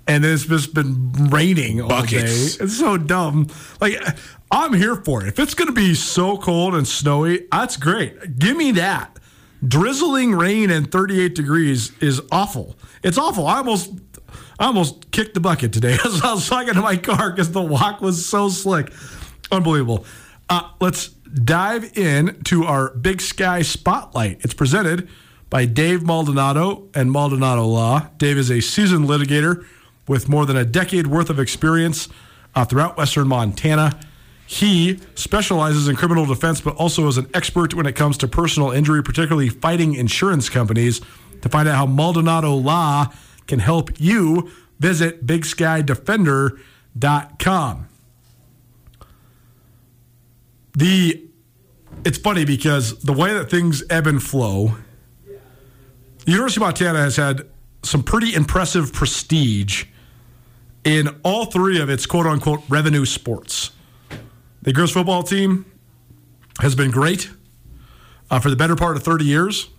[0.08, 2.56] And it's just been raining all Buckets.
[2.58, 2.63] day.
[2.63, 3.47] It's so dumb.
[3.80, 4.02] Like,
[4.52, 5.30] I'm here for it.
[5.30, 8.38] If it's going to be so cold and snowy, that's great.
[8.38, 9.18] Give me that.
[9.66, 12.76] Drizzling rain and 38 degrees is awful.
[13.02, 13.48] It's awful.
[13.48, 13.94] I almost,
[14.60, 17.62] I almost kicked the bucket today as I was talking to my car because the
[17.62, 18.92] walk was so slick.
[19.52, 20.06] Unbelievable.
[20.50, 24.44] Uh, let's dive in to our Big Sky Spotlight.
[24.44, 25.08] It's presented
[25.50, 28.10] by Dave Maldonado and Maldonado Law.
[28.18, 29.66] Dave is a seasoned litigator
[30.08, 32.10] with more than a decade worth of experience
[32.56, 33.98] uh, throughout Western Montana.
[34.52, 38.72] He specializes in criminal defense, but also is an expert when it comes to personal
[38.72, 41.00] injury, particularly fighting insurance companies.
[41.44, 43.14] To find out how Maldonado Law
[43.48, 47.88] can help you, visit BigSkyDefender.com.
[50.74, 51.30] The
[52.04, 54.76] it's funny because the way that things ebb and flow,
[56.26, 57.48] the University of Montana has had
[57.84, 59.86] some pretty impressive prestige
[60.84, 63.72] in all three of its quote unquote revenue sports.
[64.63, 65.65] The girls football team
[66.60, 67.32] has been great
[68.30, 69.69] uh, for the better part of 30 years.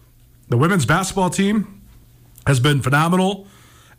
[0.48, 1.82] The women's basketball team
[2.46, 3.46] has been phenomenal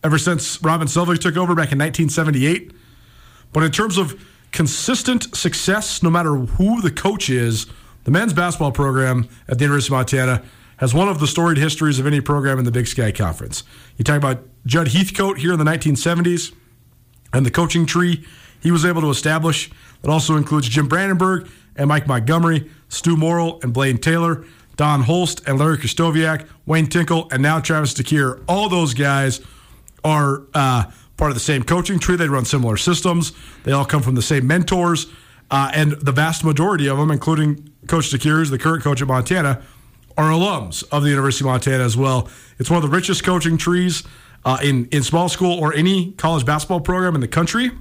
[0.03, 2.73] ever since Robin Selvig took over back in 1978.
[3.53, 7.65] But in terms of consistent success, no matter who the coach is,
[8.03, 10.43] the men's basketball program at the University of Montana
[10.77, 13.63] has one of the storied histories of any program in the Big Sky Conference.
[13.95, 16.53] You talk about Judd Heathcote here in the 1970s
[17.31, 18.25] and the coaching tree
[18.59, 19.69] he was able to establish.
[20.03, 25.47] That also includes Jim Brandenburg and Mike Montgomery, Stu Morrill and Blaine Taylor, Don Holst
[25.47, 28.43] and Larry Krystkowiak, Wayne Tinkle, and now Travis DeCuir.
[28.47, 29.41] All those guys
[30.03, 30.85] are uh,
[31.17, 32.15] part of the same coaching tree.
[32.15, 33.31] They run similar systems.
[33.63, 35.07] They all come from the same mentors.
[35.49, 39.61] Uh, and the vast majority of them, including Coach DeCuir, the current coach at Montana,
[40.17, 42.29] are alums of the University of Montana as well.
[42.59, 44.03] It's one of the richest coaching trees
[44.45, 47.71] uh, in, in small school or any college basketball program in the country.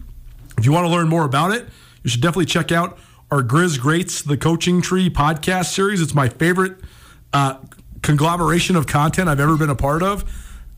[0.58, 1.66] If you want to learn more about it,
[2.02, 2.98] you should definitely check out
[3.30, 6.00] our Grizz Greats, the Coaching Tree podcast series.
[6.00, 6.76] It's my favorite
[7.32, 7.58] uh,
[8.02, 10.24] conglomeration of content I've ever been a part of.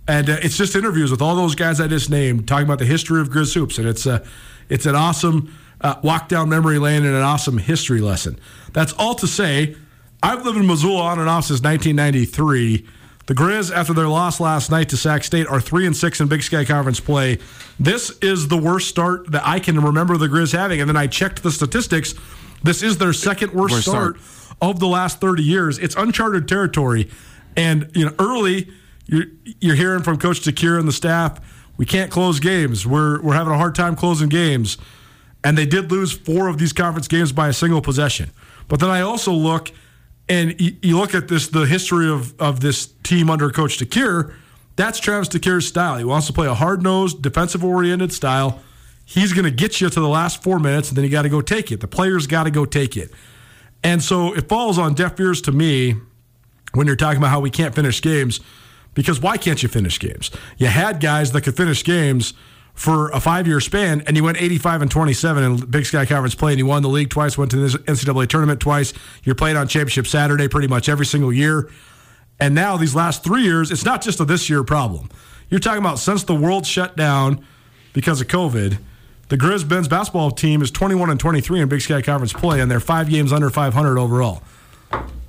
[0.07, 2.85] And uh, it's just interviews with all those guys I just named, talking about the
[2.85, 3.79] history of Grizz Hoops.
[3.79, 4.25] And it's, uh,
[4.69, 8.39] it's an awesome uh, walk down memory lane and an awesome history lesson.
[8.73, 9.77] That's all to say,
[10.23, 12.87] I've lived in Missoula on and off since 1993.
[13.27, 16.29] The Grizz, after their loss last night to Sac State, are three and six in
[16.29, 17.39] Big Sky Conference play.
[17.81, 20.81] This is the worst start that I can remember the Grizz having.
[20.81, 22.15] And then I checked the statistics.
[22.63, 24.57] This is their second worst, Worst start, start.
[24.61, 25.79] of the last 30 years.
[25.79, 27.09] It's uncharted territory.
[27.57, 28.69] And you know, early
[29.07, 29.25] you're
[29.61, 31.39] you're hearing from Coach DeCuir and the staff,
[31.77, 32.87] we can't close games.
[32.87, 34.77] We're we're having a hard time closing games.
[35.43, 38.31] And they did lose four of these conference games by a single possession.
[38.69, 39.71] But then I also look
[40.29, 44.35] and you, you look at this the history of, of this team under Coach DeCuir.
[44.77, 45.99] That's Travis DeCuir's style.
[45.99, 48.61] He wants to play a hard nosed, defensive oriented style.
[49.05, 51.29] He's going to get you to the last four minutes, and then you got to
[51.29, 51.81] go take it.
[51.81, 53.11] The players got to go take it.
[53.83, 55.97] And so it falls on deaf ears to me
[56.73, 58.41] when you're talking about how we can't finish games
[58.95, 60.31] because why can't you finish games?
[60.57, 62.33] You had guys that could finish games
[62.75, 66.35] for a five year span, and you went 85 and 27 in Big Sky Conference
[66.35, 68.93] play, and you won the league twice, went to the NCAA tournament twice.
[69.23, 71.71] You're playing on Championship Saturday pretty much every single year.
[72.41, 75.09] And now, these last three years, it's not just a this year problem.
[75.49, 77.45] You're talking about since the world shut down
[77.93, 78.79] because of COVID,
[79.29, 82.69] the Grizz Benz basketball team is 21 and 23 in Big Sky Conference play, and
[82.69, 84.43] they're five games under 500 overall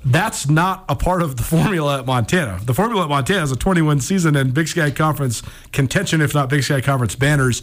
[0.06, 2.60] that's not a part of the formula at Montana.
[2.62, 5.42] The formula at Montana is a 21 season and Big Sky Conference
[5.72, 7.62] contention, if not Big Sky Conference banners.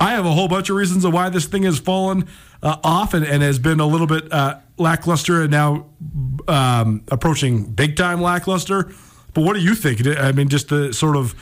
[0.00, 2.26] I have a whole bunch of reasons of why this thing has fallen
[2.62, 5.86] uh, off and, and has been a little bit uh, lackluster and now
[6.48, 8.90] um, approaching big time lackluster.
[9.32, 10.04] But what do you think?
[10.18, 11.34] I mean, just the sort of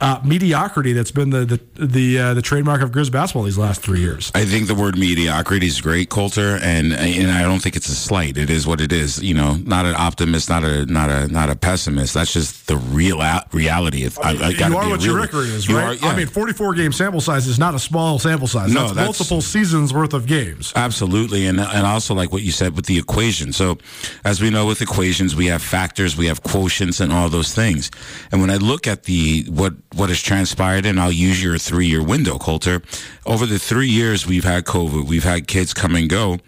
[0.00, 3.80] uh, mediocrity that's been the the the, uh, the trademark of Grizz basketball these last
[3.82, 4.30] three years.
[4.34, 7.94] I think the word mediocrity is great, Colter, and and I don't think it's a
[7.94, 8.36] slight.
[8.36, 9.22] It is what it is.
[9.22, 12.14] You know, not an optimist, not a not a not a pessimist.
[12.14, 13.20] That's just the real
[13.52, 14.04] reality.
[14.04, 15.84] If I, I you are be what real- your record is, right?
[15.84, 16.12] are- yeah.
[16.12, 18.72] I mean, 44 game sample size is not a small sample size.
[18.72, 20.72] No, that's, that's- multiple seasons worth of games.
[20.76, 23.52] Absolutely, and and also like what you said with the equation.
[23.52, 23.78] So,
[24.24, 27.90] as we know with equations, we have factors, we have quotients, and all those things.
[28.32, 31.86] And when I look at the what what has transpired, and I'll use your three
[31.86, 32.82] year window, Colter.
[33.26, 36.38] Over the three years we've had COVID, we've had kids come and go.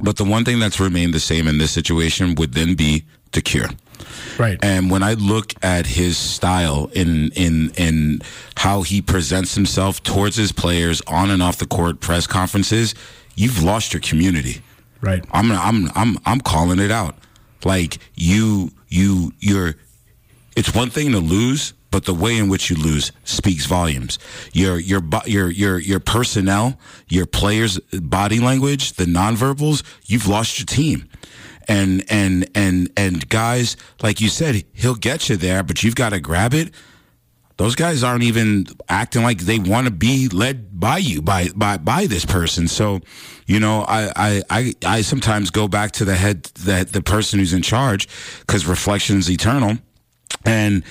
[0.00, 3.76] But the one thing that's remained the same in this situation would then be DeCuir.
[4.38, 4.58] Right.
[4.62, 8.20] And when I look at his style in in in
[8.56, 12.94] how he presents himself towards his players on and off the court press conferences,
[13.36, 14.62] you've lost your community.
[15.00, 15.24] Right.
[15.32, 17.16] I'm I'm I'm I'm calling it out.
[17.64, 19.74] Like you you you're
[20.56, 24.18] it's one thing to lose, but the way in which you lose speaks volumes.
[24.52, 26.76] Your your your your your personnel,
[27.06, 31.08] your players' body language, the nonverbals, you've lost your team.
[31.68, 36.08] And and and and guys, like you said, he'll get you there, but you've got
[36.08, 36.74] to grab it.
[37.58, 41.76] Those guys aren't even acting like they want to be led by you by by
[41.76, 42.66] by this person.
[42.66, 43.02] So,
[43.46, 47.38] you know, I I I, I sometimes go back to the head that the person
[47.38, 48.08] who's in charge
[48.40, 49.78] because reflection is eternal,
[50.44, 50.82] and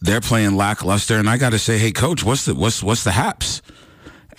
[0.00, 1.16] they're playing lackluster.
[1.16, 3.62] And I got to say, hey, coach, what's the what's what's the haps?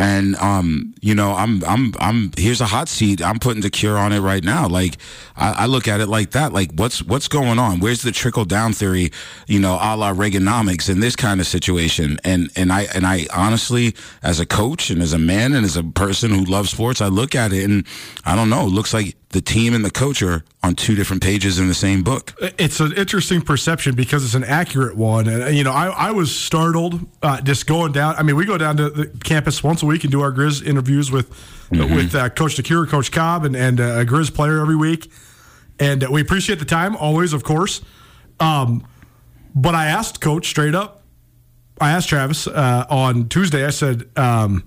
[0.01, 3.22] And um, you know, I'm I'm I'm here's a hot seat.
[3.22, 4.66] I'm putting DeCuir on it right now.
[4.66, 4.95] Like
[5.36, 6.53] I, I look at it like that.
[6.53, 7.82] Like what's what's going on?
[7.82, 9.12] Where's the trickle down theory?
[9.47, 12.18] You know, a la Reaganomics in this kind of situation.
[12.24, 13.93] And and I and I honestly,
[14.24, 17.07] as a coach and as a man and as a person who loves sports, I
[17.07, 17.86] look at it and
[18.24, 18.68] I don't know.
[18.68, 21.74] It looks like the team and the coach are on two different pages in the
[21.76, 22.34] same book.
[22.58, 25.28] It's an interesting perception because it's an accurate one.
[25.28, 28.16] And, you know, I, I was startled uh, just going down.
[28.16, 30.66] I mean, we go down to the campus once a week and do our Grizz
[30.66, 31.30] interviews with
[31.70, 31.96] mm-hmm.
[31.96, 35.12] with uh, Coach DeCuir, Coach Cobb, and, and uh, a Grizz player every week.
[35.80, 37.82] And we appreciate the time, always, of course.
[38.40, 38.86] Um,
[39.54, 41.04] but I asked Coach straight up,
[41.80, 44.64] I asked Travis uh, on Tuesday, I said, um,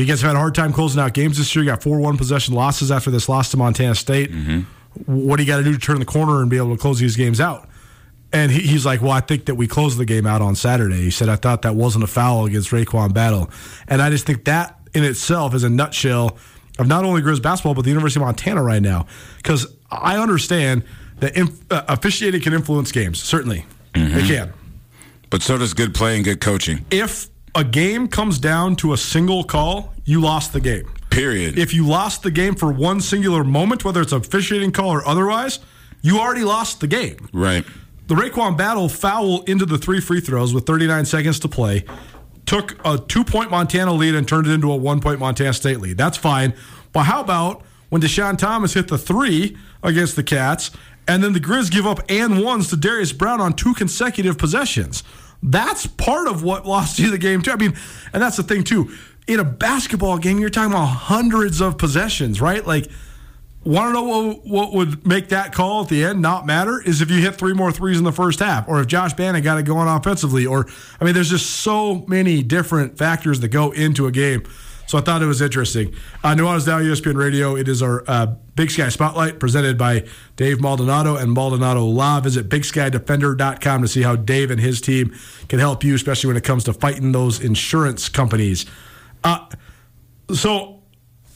[0.00, 1.64] you guys have had a hard time closing out games this year.
[1.64, 4.30] You got four one possession losses after this loss to Montana State.
[4.32, 4.60] Mm-hmm.
[5.06, 6.98] What do you got to do to turn the corner and be able to close
[6.98, 7.68] these games out?
[8.32, 11.02] And he, he's like, well, I think that we closed the game out on Saturday.
[11.02, 13.50] He said, I thought that wasn't a foul against RaeQuan Battle.
[13.86, 16.36] And I just think that in itself is a nutshell
[16.78, 19.06] of not only Grizz basketball, but the University of Montana right now.
[19.38, 20.84] Because I understand
[21.20, 23.22] that inf- uh, officiating can influence games.
[23.22, 24.18] Certainly, mm-hmm.
[24.18, 24.52] it can.
[25.30, 26.84] But so does good play and good coaching.
[26.90, 30.92] If a game comes down to a single call, you lost the game.
[31.10, 31.58] Period.
[31.58, 35.58] If you lost the game for one singular moment, whether it's officiating call or otherwise,
[36.02, 37.28] you already lost the game.
[37.32, 37.64] Right.
[38.06, 41.84] The RaeQuan Battle foul into the three free throws with 39 seconds to play
[42.48, 45.80] took a two point Montana lead and turned it into a one point Montana State
[45.80, 45.98] lead.
[45.98, 46.54] That's fine.
[46.92, 50.70] But how about when Deshaun Thomas hit the three against the Cats
[51.06, 55.04] and then the Grizz give up and ones to Darius Brown on two consecutive possessions?
[55.42, 57.52] That's part of what lost you the game too.
[57.52, 57.76] I mean,
[58.12, 58.90] and that's the thing too.
[59.26, 62.66] In a basketball game, you're talking about hundreds of possessions, right?
[62.66, 62.88] Like,
[63.64, 67.02] want to know what, what would make that call at the end not matter is
[67.02, 69.58] if you hit three more threes in the first half, or if Josh Bannon got
[69.58, 70.66] it going offensively, or
[71.00, 74.44] I mean, there's just so many different factors that go into a game.
[74.88, 75.94] So I thought it was interesting.
[76.24, 77.54] Uh, Nuanez Now, ESPN Radio.
[77.56, 82.20] It is our uh, Big Sky Spotlight presented by Dave Maldonado and Maldonado Law.
[82.20, 85.14] Visit BigSkyDefender.com to see how Dave and his team
[85.50, 88.64] can help you, especially when it comes to fighting those insurance companies.
[89.22, 89.46] Uh,
[90.32, 90.80] so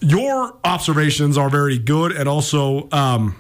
[0.01, 3.37] your observations are very good and also um,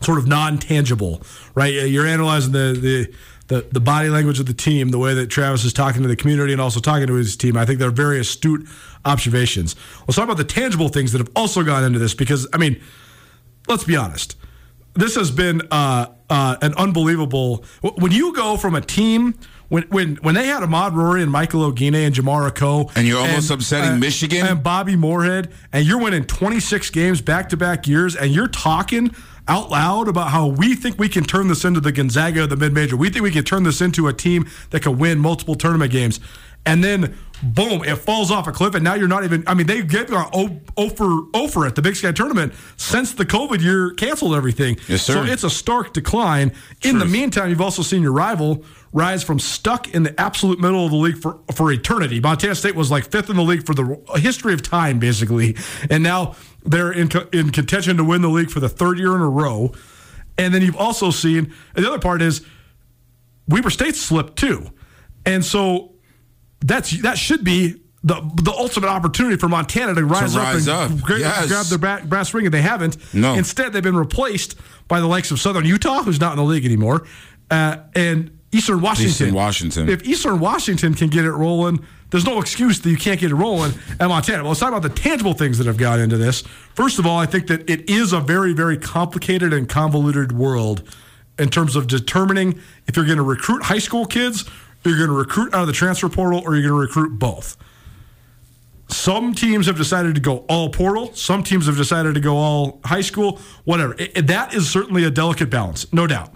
[0.00, 1.20] sort of non-tangible,
[1.56, 1.74] right?
[1.74, 3.14] You're analyzing the the
[3.48, 6.16] the, the body language of the team, the way that Travis is talking to the
[6.16, 7.56] community and also talking to his team.
[7.56, 8.66] I think they're very astute
[9.04, 9.76] observations.
[10.00, 12.80] Let's talk about the tangible things that have also gone into this because, I mean,
[13.68, 14.36] let's be honest.
[14.94, 17.64] This has been uh, uh, an unbelievable.
[17.82, 19.34] When you go from a team
[19.68, 23.18] when when when they had Ahmaad Rorie and Michael Oguine and Jamar Akoh, and you're
[23.18, 27.56] almost and, upsetting uh, Michigan and Bobby Moorhead, and you're winning 26 games back to
[27.56, 29.14] back years, and you're talking
[29.46, 32.56] out loud about how we think we can turn this into the Gonzaga of the
[32.56, 32.96] mid major.
[32.96, 36.20] We think we can turn this into a team that can win multiple tournament games
[36.66, 39.44] and then boom, it falls off a cliff, and now you're not even.
[39.46, 40.28] I mean, they get uh,
[40.76, 44.78] over over at the Big Sky tournament since the COVID year canceled everything.
[44.88, 45.14] Yes, sir.
[45.14, 46.52] So it's a stark decline.
[46.82, 46.98] In Truth.
[47.00, 48.64] the meantime, you've also seen your rival
[48.94, 52.20] rise from stuck in the absolute middle of the league for for eternity.
[52.20, 55.56] Montana State was like fifth in the league for the history of time, basically,
[55.90, 59.20] and now they're in in contention to win the league for the third year in
[59.20, 59.72] a row.
[60.38, 62.46] And then you've also seen the other part is
[63.48, 64.70] Weber State slipped too,
[65.26, 65.92] and so
[66.60, 70.90] that's that should be the the ultimate opportunity for Montana to rise, to rise up
[70.90, 71.06] and up.
[71.06, 71.48] Grab, yes.
[71.48, 72.96] grab their brass ring, and they haven't.
[73.12, 73.34] No.
[73.34, 76.64] Instead, they've been replaced by the likes of Southern Utah, who's not in the league
[76.64, 77.06] anymore,
[77.50, 79.10] uh, and Eastern Washington.
[79.10, 79.88] Eastern Washington.
[79.88, 83.34] If Eastern Washington can get it rolling, there's no excuse that you can't get it
[83.34, 84.42] rolling at Montana.
[84.42, 86.42] Well, let's talk about the tangible things that have got into this.
[86.74, 90.82] First of all, I think that it is a very, very complicated and convoluted world
[91.38, 94.44] in terms of determining if you're going to recruit high school kids
[94.86, 97.56] you're going to recruit out of the transfer portal, or you're going to recruit both.
[98.88, 101.14] Some teams have decided to go all portal.
[101.14, 103.40] Some teams have decided to go all high school.
[103.64, 103.94] Whatever.
[103.98, 106.34] It- it- that is certainly a delicate balance, no doubt.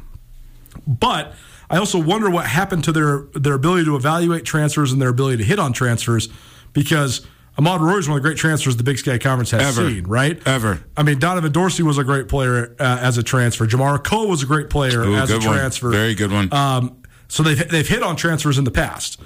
[0.87, 1.35] But
[1.71, 5.39] I also wonder what happened to their their ability to evaluate transfers and their ability
[5.39, 6.29] to hit on transfers
[6.73, 7.27] because
[7.59, 9.91] Ahmaad Rorie is one of the great transfers the Big Sky Conference has Ever.
[9.91, 10.41] seen, right?
[10.47, 10.81] Ever.
[10.97, 13.67] I mean, Donovan Dorsey was a great player uh, as a transfer.
[13.67, 15.57] Jamar Akoh was a great player Ooh, as a good one.
[15.57, 15.91] transfer.
[15.91, 16.53] Very good one.
[16.53, 19.21] Um, so they've they've hit on transfers in the past.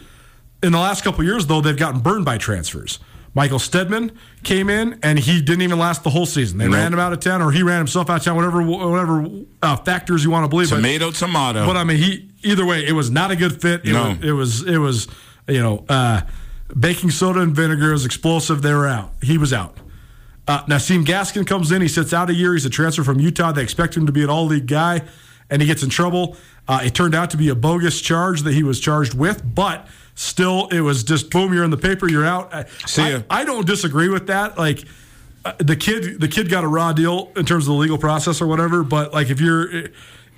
[0.62, 2.98] In the last couple of years, though, they've gotten burned by transfers.
[3.34, 4.12] Michael Stedman
[4.44, 6.58] came in and he didn't even last the whole season.
[6.58, 6.74] They Nope.
[6.74, 8.36] ran him out of town, or he ran himself out of town.
[8.36, 9.26] Whatever, whatever
[9.62, 10.68] uh, factors you want to believe.
[10.70, 11.66] But- Tomato, tomato.
[11.66, 13.82] but I mean, he either way, it was not a good fit.
[13.84, 14.10] It, No.
[14.10, 15.08] was, it was it was
[15.48, 16.22] you know uh,
[16.78, 18.62] baking soda and vinegar is explosive.
[18.62, 19.12] They were out.
[19.22, 19.76] He was out.
[20.48, 21.82] Uh, Naseem Gaskin comes in.
[21.82, 22.52] He sits out a year.
[22.52, 23.52] He's a transfer from Utah.
[23.52, 25.02] They expect him to be an all league guy,
[25.50, 26.36] and he gets in trouble.
[26.68, 29.86] Uh, it turned out to be a bogus charge that he was charged with, but
[30.14, 31.52] still, it was just boom.
[31.52, 32.08] You're in the paper.
[32.08, 32.52] You're out.
[32.54, 33.22] I, See ya.
[33.30, 34.58] I, I don't disagree with that.
[34.58, 34.84] Like
[35.44, 38.40] uh, the kid, the kid got a raw deal in terms of the legal process
[38.40, 38.82] or whatever.
[38.84, 39.88] But like if you're,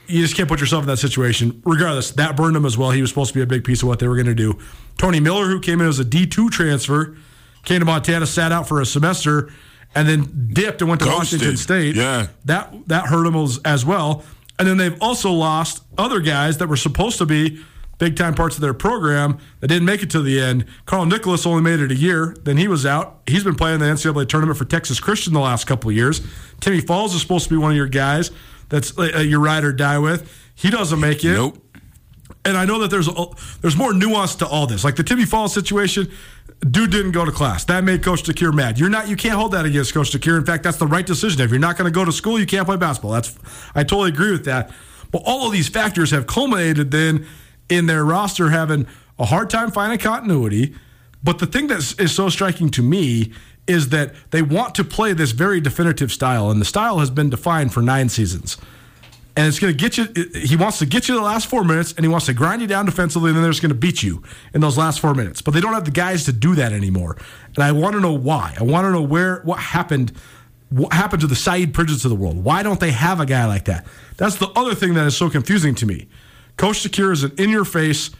[0.06, 1.62] you just can't put yourself in that situation.
[1.64, 2.90] Regardless, that burned him as well.
[2.90, 4.58] He was supposed to be a big piece of what they were going to do.
[4.98, 7.16] Tony Miller, who came in as a D two transfer,
[7.64, 9.50] came to Montana, sat out for a semester,
[9.94, 11.40] and then dipped and went to Ghosted.
[11.40, 11.96] Washington State.
[11.96, 12.28] Yeah.
[12.44, 14.24] that that hurt him as, as well.
[14.58, 17.60] And then they've also lost other guys that were supposed to be
[17.98, 20.64] big time parts of their program that didn't make it to the end.
[20.84, 22.36] Carl Nicholas only made it a year.
[22.42, 23.20] Then he was out.
[23.26, 26.20] He's been playing the NCAA tournament for Texas Christian the last couple of years.
[26.60, 28.30] Timmy Falls is supposed to be one of your guys
[28.68, 30.30] that's uh, your ride or die with.
[30.54, 31.58] He doesn't make it nope.
[32.44, 33.26] and I know that there's a,
[33.60, 34.84] there's more nuance to all this.
[34.84, 36.10] Like the Timmy Falls situation,
[36.60, 37.64] dude didn't go to class.
[37.64, 38.78] That made Coach DeCuir mad.
[38.78, 40.38] You're not you can't hold that against Coach DeCuir.
[40.38, 41.40] In fact, that's the right decision.
[41.40, 43.12] If you're not going to go to school, you can't play basketball.
[43.12, 43.36] That's
[43.74, 44.70] I totally agree with that.
[45.10, 47.26] But all of these factors have culminated then
[47.68, 48.86] in their roster having
[49.18, 50.74] a hard time finding continuity.
[51.22, 53.32] But the thing that is so striking to me
[53.66, 57.30] is that they want to play this very definitive style, and the style has been
[57.30, 58.58] defined for nine seasons
[59.36, 60.06] and it's going to get you.
[60.40, 62.68] He wants to get you the last four minutes, and he wants to grind you
[62.68, 65.42] down defensively, and then they're just going to beat you in those last four minutes.
[65.42, 67.16] But they don't have the guys to do that anymore,
[67.54, 68.54] and I want to know why.
[68.58, 70.12] I want to know where what happened.
[70.70, 72.42] What happened to the Saeed Pridgetts of the world?
[72.42, 73.86] Why don't they have a guy like that?
[74.16, 76.08] That's the other thing that is so confusing to me.
[76.56, 78.10] Coach Shakir is an in-your-face,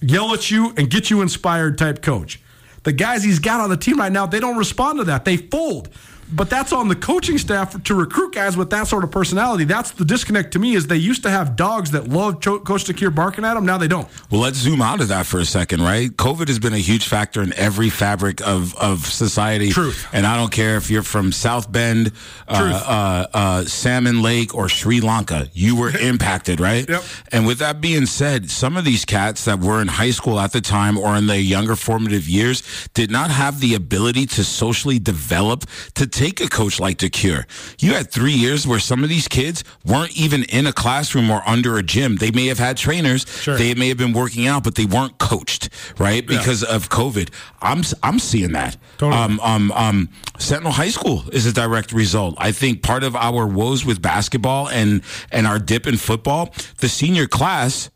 [0.00, 2.40] yell at you and get you inspired type coach.
[2.82, 5.24] The guys he's got on the team right now, they don't respond to that.
[5.24, 5.88] They fold.
[6.32, 9.64] But that's on the coaching staff to recruit guys with that sort of personality.
[9.64, 12.84] That's the disconnect to me is they used to have dogs that loved Cho- Coach
[12.84, 13.66] DeCuir barking at them.
[13.66, 14.08] Now they don't.
[14.30, 16.10] Well, let's zoom out of that for a second, right?
[16.10, 19.70] COVID has been a huge factor in every fabric of, of society.
[19.70, 20.06] Truth.
[20.12, 22.12] And I don't care if you're from South Bend,
[22.48, 25.48] uh, uh, uh, Salmon Lake, or Sri Lanka.
[25.52, 26.88] You were impacted, right?
[26.88, 27.02] Yep.
[27.32, 30.52] And with that being said, some of these cats that were in high school at
[30.52, 32.62] the time or in their younger formative years
[32.94, 35.64] did not have the ability to socially develop
[35.94, 37.46] to take a coach like DeCuir.
[37.80, 41.42] You had three years where some of these kids weren't even in a classroom or
[41.46, 42.16] under a gym.
[42.16, 43.24] They may have had trainers.
[43.40, 43.56] Sure.
[43.56, 46.26] They may have been working out, but they weren't coached, right?
[46.26, 47.30] Because of COVID.
[47.62, 48.76] I'm I'm seeing that.
[48.98, 49.18] Totally.
[49.18, 50.08] Um, um, um,
[50.38, 52.34] Sentinel High School is a direct result.
[52.36, 55.02] I think part of our woes with basketball and
[55.32, 57.88] and our dip in football, the senior class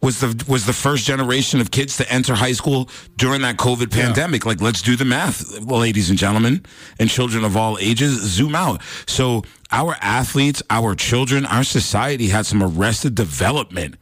[0.00, 3.90] was the was the first generation of kids to enter high school during that COVID
[3.90, 4.46] pandemic.
[4.46, 6.64] Like, let's do the math, ladies and gentlemen,
[6.98, 8.20] and children of all ages.
[8.22, 8.80] Zoom out.
[9.06, 9.42] So,
[9.72, 13.96] our athletes, our children, our society had some arrested development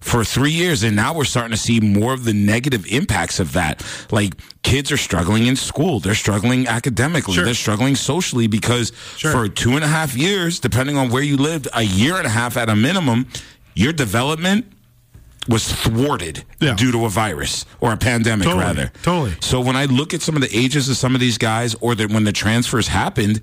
[0.00, 3.52] for three years, and now we're starting to see more of the negative impacts of
[3.54, 3.82] that.
[4.12, 7.44] Like kids are struggling in school, they're struggling academically, Sure.
[7.44, 9.32] they're struggling socially because Sure.
[9.32, 12.30] for two and a half years, depending on where you lived, a year and a
[12.30, 13.26] half at a minimum,
[13.74, 14.66] your development
[15.48, 16.74] was thwarted Yeah.
[16.74, 18.92] due to a virus or a pandemic, Totally, rather.
[19.02, 19.34] totally.
[19.40, 21.94] So when I look at some of the ages of some of these guys, or
[21.94, 23.40] that when the transfers happened,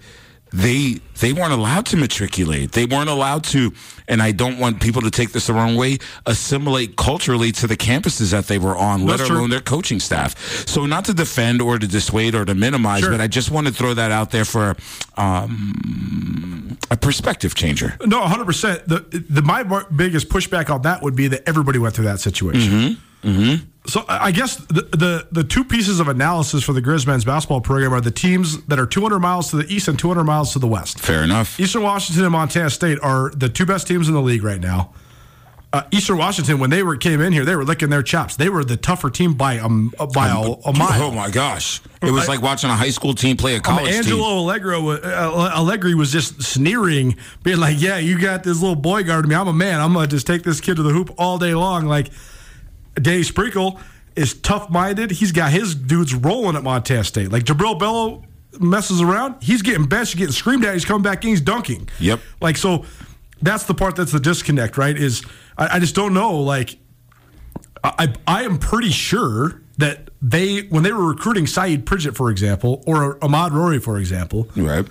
[0.54, 2.74] they they weren't allowed to matriculate.
[2.74, 3.72] They weren't allowed to,
[4.08, 7.76] and I don't want people to take this the wrong way, assimilate culturally to the
[7.78, 9.38] campuses that they were on, let That's true.
[9.40, 10.38] alone their coaching staff.
[10.68, 13.12] So not to defend or to dissuade or to minimize, Sure.
[13.12, 14.76] but I just want to throw that out there for
[15.18, 17.96] um, a perspective changer.
[18.06, 18.86] No, 100%.
[18.86, 19.64] The, the my
[19.96, 22.98] biggest pushback on that would be that everybody went through that situation.
[23.86, 27.60] So I guess the, the the two pieces of analysis for the Grizz men's basketball
[27.60, 30.60] program are the teams that are 200 miles to the east and 200 miles to
[30.60, 31.00] the west.
[31.00, 31.60] Fair enough.
[31.60, 34.94] Eastern Washington and Montana State are the two best teams in the league right now.
[35.74, 38.36] Uh, Eastern Washington, when they were came in here, they were licking their chops.
[38.36, 41.02] They were the tougher team by a, by a, a mile.
[41.02, 41.82] Oh my gosh!
[42.04, 43.96] It was like watching a high school team play a mean, college team.
[43.96, 49.04] Angelo Allegro, uh, Allegri was just sneering, being like, "Yeah, you got this little boy
[49.04, 49.36] guarding me.
[49.36, 49.80] I'm a man.
[49.80, 52.12] I'm gonna just take this kid to the hoop all day long." Like,
[52.96, 53.80] Danny Sprinkle
[54.16, 55.12] is tough minded.
[55.12, 57.32] He's got his dudes rolling at Montana State.
[57.32, 58.24] Like Jubrile Belo
[58.60, 60.74] messes around, he's getting benched, getting screamed at.
[60.74, 61.90] He's coming back in, he's dunking.
[62.00, 62.20] Yep.
[62.40, 62.86] Like so,
[63.42, 64.96] that's the part that's the disconnect, right?
[64.96, 65.24] Is
[65.58, 66.38] I, I just don't know.
[66.40, 66.78] Like
[67.84, 72.84] I I am pretty sure that they when they were recruiting Saeed Pridgett, for example,
[72.86, 74.86] or Ahmaad Rorie, for example, Right.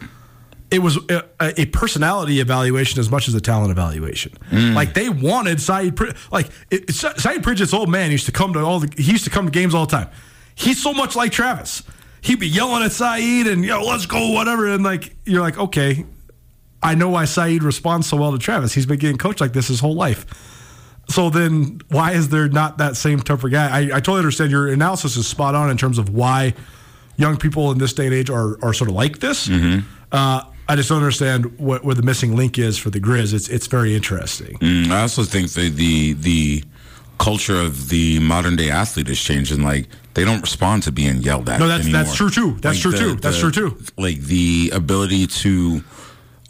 [0.73, 1.23] It was a,
[1.61, 4.33] a personality evaluation as much as a talent evaluation.
[4.75, 8.53] Like they wanted Saeed, Prid- like it, it, Saeed Pridgett's old man used to come
[8.55, 10.09] to all the he used to come to games all the time.
[10.55, 11.83] He's so much like Travis.
[12.23, 14.67] He'd be yelling at Saeed and yo, let's go, whatever.
[14.69, 16.07] And like you're like, okay,
[16.83, 18.73] I know why Saeed responds so well to Travis.
[18.73, 20.27] He's been getting coached like this his whole life.
[21.09, 23.69] So then, why is there not that same tougher guy?
[23.69, 26.55] I, I totally understand your analysis is spot on in terms of why
[27.17, 29.51] young people in this day and age are, are sort of like this.
[30.13, 30.43] Uh,
[30.73, 33.35] I just don't understand what, what the missing link is for the Grizz.
[33.35, 34.57] It's it's very interesting.
[34.59, 36.65] Mm, I also think that the the
[37.19, 39.63] culture of the modern day athlete is changing.
[39.63, 41.61] Like they don't respond to being yelled at.
[41.61, 42.05] No, that's- anymore.
[42.05, 42.53] that's true, too.
[42.61, 43.15] That's true, too.
[43.17, 43.79] That's true, too.
[43.99, 45.85] Like the ability to.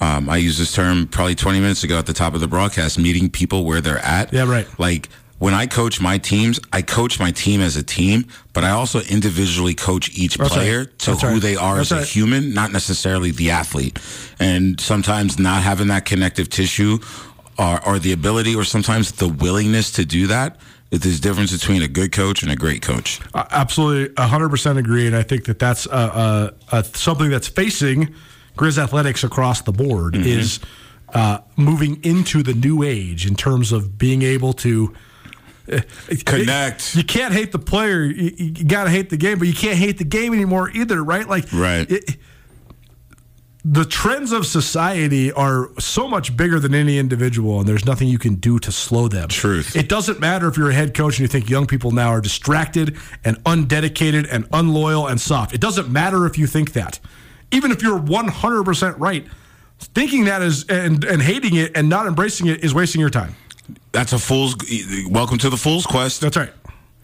[0.00, 2.98] Um, I used this term probably 20 minutes ago at the top of the broadcast,
[2.98, 4.32] meeting people where they're at.
[4.32, 4.66] Yeah, right.
[4.78, 5.08] Like
[5.43, 9.01] when I coach my teams, I coach my team as a team, but I also
[9.01, 10.99] individually coach each That's player right.
[11.01, 11.43] to That's who right.
[11.43, 13.99] they are That's as a human, not necessarily the athlete.
[14.38, 17.01] And sometimes not having that connective tissue
[17.59, 21.82] or, or the ability or sometimes the willingness to do that, there's a difference between
[21.82, 23.18] a good coach and a great coach.
[23.34, 27.49] I absolutely, hundred percent agree, and I think that that's uh, uh, uh, something that's
[27.49, 28.14] facing
[28.57, 30.61] Grizz athletics across the board is
[31.12, 34.95] uh, moving into the new age in terms of being able to.
[36.26, 36.94] Connect.
[36.96, 38.02] You can't hate the player.
[38.02, 41.02] You, you got to hate the game, but you can't hate the game anymore either,
[41.02, 41.28] right?
[41.28, 41.90] Like, Right.
[41.90, 42.16] it-
[43.64, 48.18] the trends of society are so much bigger than any individual, and there's nothing you
[48.18, 49.28] can do to slow them.
[49.28, 49.76] Truth.
[49.76, 52.20] It doesn't matter if you're a head coach and you think young people now are
[52.20, 55.54] distracted and undedicated and unloyal and soft.
[55.54, 56.98] It doesn't matter if you think that.
[57.52, 59.24] Even if you're 100% right,
[59.78, 63.36] thinking that is and, and hating it and not embracing it is wasting your time.
[63.93, 64.57] That's a fool's.
[65.09, 66.20] Welcome to the fool's quest.
[66.20, 66.51] That's right.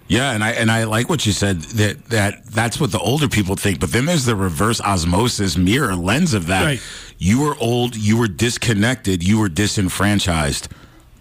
[0.08, 3.28] Yeah, and I and I like what you said that that that's what the older
[3.28, 3.78] people think.
[3.78, 6.64] But then there's the reverse osmosis mirror lens of that.
[6.64, 6.82] Right.
[7.18, 10.68] You were old, you were disconnected, you were disenfranchised.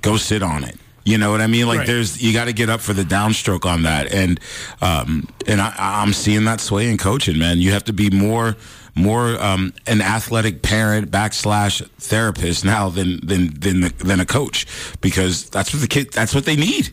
[0.01, 0.78] Go sit on it.
[1.03, 1.68] You know what I mean?
[1.68, 1.88] Like Right.
[1.88, 4.39] there's you got to get up for the downstroke on that, and
[4.82, 7.38] um and I, I'm seeing that sway in coaching.
[7.38, 8.55] Man, you have to be more
[8.97, 14.65] more um, an athletic parent backslash therapist now than than than than a coach
[15.01, 16.89] because that's what the kid that's what they need.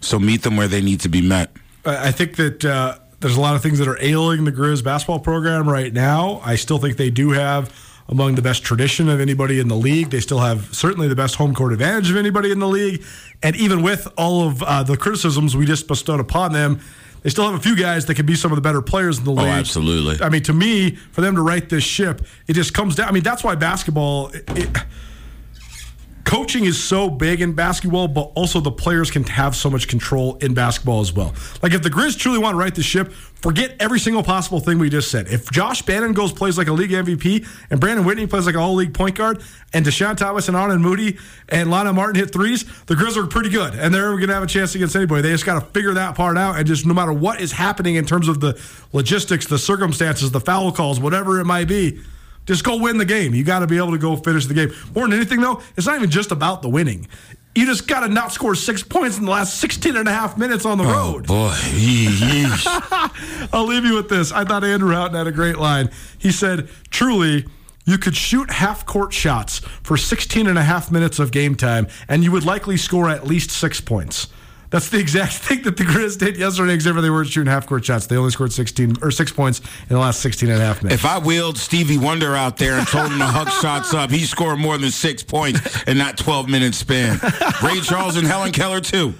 [0.00, 1.50] So meet them where they need to be met.
[1.84, 4.84] I I think that uh, there's a lot of things that are ailing the Grizz
[4.84, 6.40] basketball program right now.
[6.44, 7.72] I still think they do have
[8.08, 10.10] among the best tradition of anybody in the league.
[10.10, 13.02] They still have certainly the best home court advantage of anybody in the league.
[13.42, 16.80] And even with all of uh, the criticisms we just bestowed upon them,
[17.24, 19.24] they still have a few guys that can be some of the better players in
[19.24, 19.46] the oh, league.
[19.46, 20.24] Oh, absolutely.
[20.24, 23.08] I mean, to me, for them to right this ship, it just comes down.
[23.08, 24.28] I mean, that's why basketball.
[24.28, 24.68] It, it,
[26.24, 30.36] coaching is so big in basketball, but also the players can have so much control
[30.36, 31.34] in basketball as well.
[31.62, 34.78] Like if the Grizz truly want to right the ship, forget every single possible thing
[34.78, 35.28] we just said.
[35.28, 38.60] If Josh Bannon goes plays like a league MVP, and Brandon Whitney plays like an
[38.60, 41.18] all league point guard, and Deshaun Thomas and Aanen Moody
[41.48, 44.42] and Lonnell Martin hit threes, the Grizz are pretty good, and they're going to have
[44.42, 45.22] a chance against anybody.
[45.22, 47.96] They just got to figure that part out, and just no matter what is happening
[47.96, 48.60] in terms of the
[48.92, 52.00] logistics, the circumstances, the foul calls, whatever it might be.
[52.46, 53.34] Just go win the game.
[53.34, 54.72] You got to be able to go finish the game.
[54.94, 57.08] More than anything, though, it's not even just about the winning.
[57.54, 60.36] You just got to not score six points in the last 16 and a half
[60.36, 61.26] minutes on the oh, road.
[61.26, 61.54] Boy.
[63.52, 64.32] I'll leave you with this.
[64.32, 65.90] I thought Andrew Houghton had a great line.
[66.18, 67.46] He said, truly,
[67.84, 71.86] you could shoot half court shots for 16 and a half minutes of game time,
[72.08, 74.28] and you would likely score at least six points.
[74.74, 77.64] That's the exact thing that the Grizz did yesterday, except for they weren't shooting half
[77.64, 78.06] court shots.
[78.08, 81.00] They only scored 16 or six points in the last 16 and a half minutes.
[81.00, 84.24] if I wheeled Stevie Wonder out there and told him to huck shots up, he
[84.24, 87.20] scored more than six points in that 12 minute span.
[87.62, 89.14] Ray Charles and Helen Keller, too.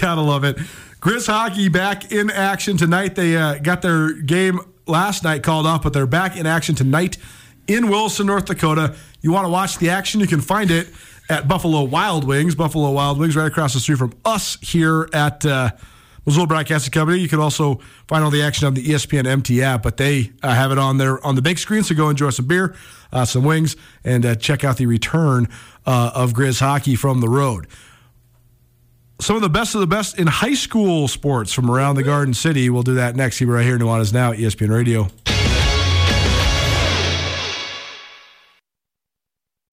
[0.00, 0.56] Gotta love it.
[0.98, 3.16] Grizz hockey back in action tonight.
[3.16, 7.18] They uh, got their game last night called off, but they're back in action tonight
[7.66, 8.96] in Wilson, North Dakota.
[9.20, 10.22] You want to watch the action?
[10.22, 10.88] You can find it
[11.28, 12.54] at Buffalo Wild Wings.
[12.54, 15.70] Buffalo Wild Wings, right across the street from us here at uh,
[16.24, 17.18] Missoula Broadcasting Company.
[17.18, 20.54] You can also find all the action on the ESPN MT app, but they uh,
[20.54, 21.82] have it on there on the big screen.
[21.82, 22.74] So go enjoy some beer,
[23.12, 25.48] uh, some wings, and uh, check out the return
[25.86, 27.66] uh, of Grizz hockey from the road
[29.20, 32.34] some of the best of the best in high school sports from around the Garden
[32.34, 32.68] City.
[32.68, 33.38] We'll do that next.
[33.38, 33.78] Keep right here.
[33.78, 35.08] Nuanez Now, ESPN Radio.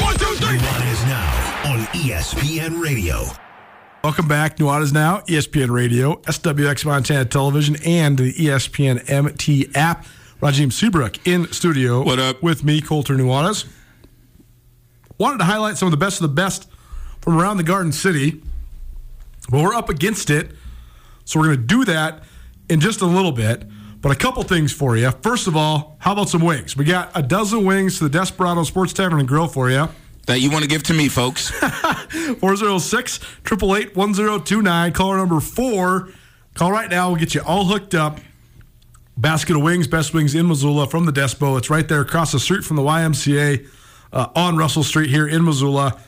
[0.00, 0.58] One, two, three.
[0.58, 3.24] Nuanez Now on ESPN Radio.
[4.02, 4.56] Welcome back.
[4.56, 10.06] Nuanez Now, ESPN Radio, SWX Montana Television, and the ESPN MT app.
[10.40, 12.02] Rajim Seabrook in studio.
[12.02, 12.42] What up?
[12.42, 13.66] With me, Colter Nuanez.
[15.18, 16.66] Wanted to highlight some of the best of the best
[17.20, 18.42] from around the Garden City,
[19.50, 20.52] but we're up against it.
[21.26, 22.22] So we're going to do that
[22.70, 23.64] in just a little bit.
[24.02, 25.10] But a couple things for you.
[25.22, 26.76] First of all, how about some wings?
[26.76, 29.88] We got a dozen wings to the Desperado Sports Tavern and Grill for you.
[30.26, 31.50] That you want to give to me, folks.
[31.50, 34.92] 406 888 1029.
[34.92, 36.08] Caller number four.
[36.54, 37.08] Call right now.
[37.08, 38.20] We'll get you all hooked up.
[39.16, 41.58] Basket of wings, best wings in Missoula from the Despo.
[41.58, 43.68] It's right there across the street from the YMCA
[44.12, 45.98] uh, on Russell Street here in Missoula.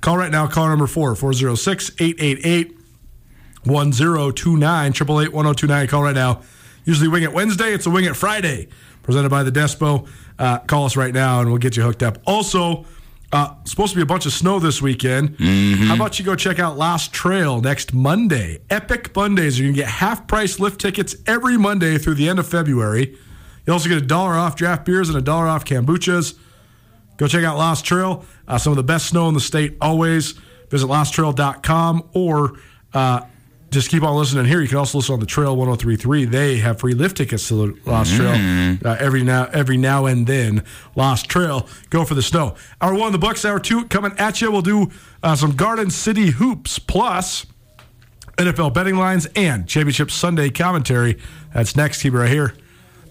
[0.00, 0.46] Call right now.
[0.48, 2.76] Caller number four 406 888
[3.64, 4.86] 1029.
[4.90, 5.86] 888 1029.
[5.86, 6.42] Call right now.
[6.88, 7.74] Usually wing it Wednesday.
[7.74, 8.66] It's a wing it Friday.
[9.02, 10.08] Presented by the Despo.
[10.38, 12.16] Uh, call us right now and we'll get you hooked up.
[12.26, 12.86] Also,
[13.30, 15.36] uh, supposed to be a bunch of snow this weekend.
[15.38, 18.62] How about you go check out Lost Trail next Monday?
[18.70, 19.58] Epic Mondays.
[19.58, 23.18] You can get half price lift tickets every Monday through the end of February.
[23.66, 26.38] You also get a dollar off draft beers and a dollar off kombuchas.
[27.18, 28.24] Go check out Lost Trail.
[28.46, 30.32] Uh, some of the best snow in the state always.
[30.70, 32.54] Visit losttrail.com or
[32.94, 33.20] uh,
[33.70, 34.60] just keep on listening here.
[34.60, 36.24] You can also listen on the Trail 1033.
[36.24, 40.26] They have free lift tickets to the Lost Trail uh, every now every now and
[40.26, 40.64] then.
[40.96, 41.68] Lost Trail.
[41.90, 42.54] Go for the snow.
[42.80, 44.50] Hour one of the Bucks, hour two coming at you.
[44.50, 44.90] We'll do
[45.22, 47.46] uh, some Garden City hoops plus
[48.36, 51.18] NFL betting lines and Championship Sunday commentary.
[51.52, 52.02] That's next.
[52.02, 52.54] Keep it right here.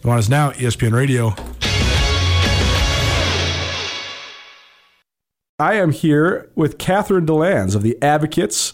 [0.01, 1.35] The one is now ESPN Radio.
[5.59, 8.73] I am here with Catherine DeLands of the Advocates.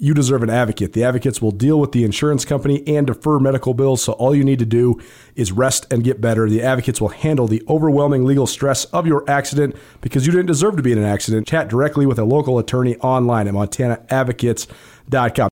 [0.00, 0.92] You deserve an advocate.
[0.92, 4.44] The advocates will deal with the insurance company and defer medical bills, so all you
[4.44, 5.00] need to do
[5.34, 6.48] is rest and get better.
[6.48, 10.76] The advocates will handle the overwhelming legal stress of your accident because you didn't deserve
[10.76, 11.48] to be in an accident.
[11.48, 14.68] Chat directly with a local attorney online at montanaadvocates.com.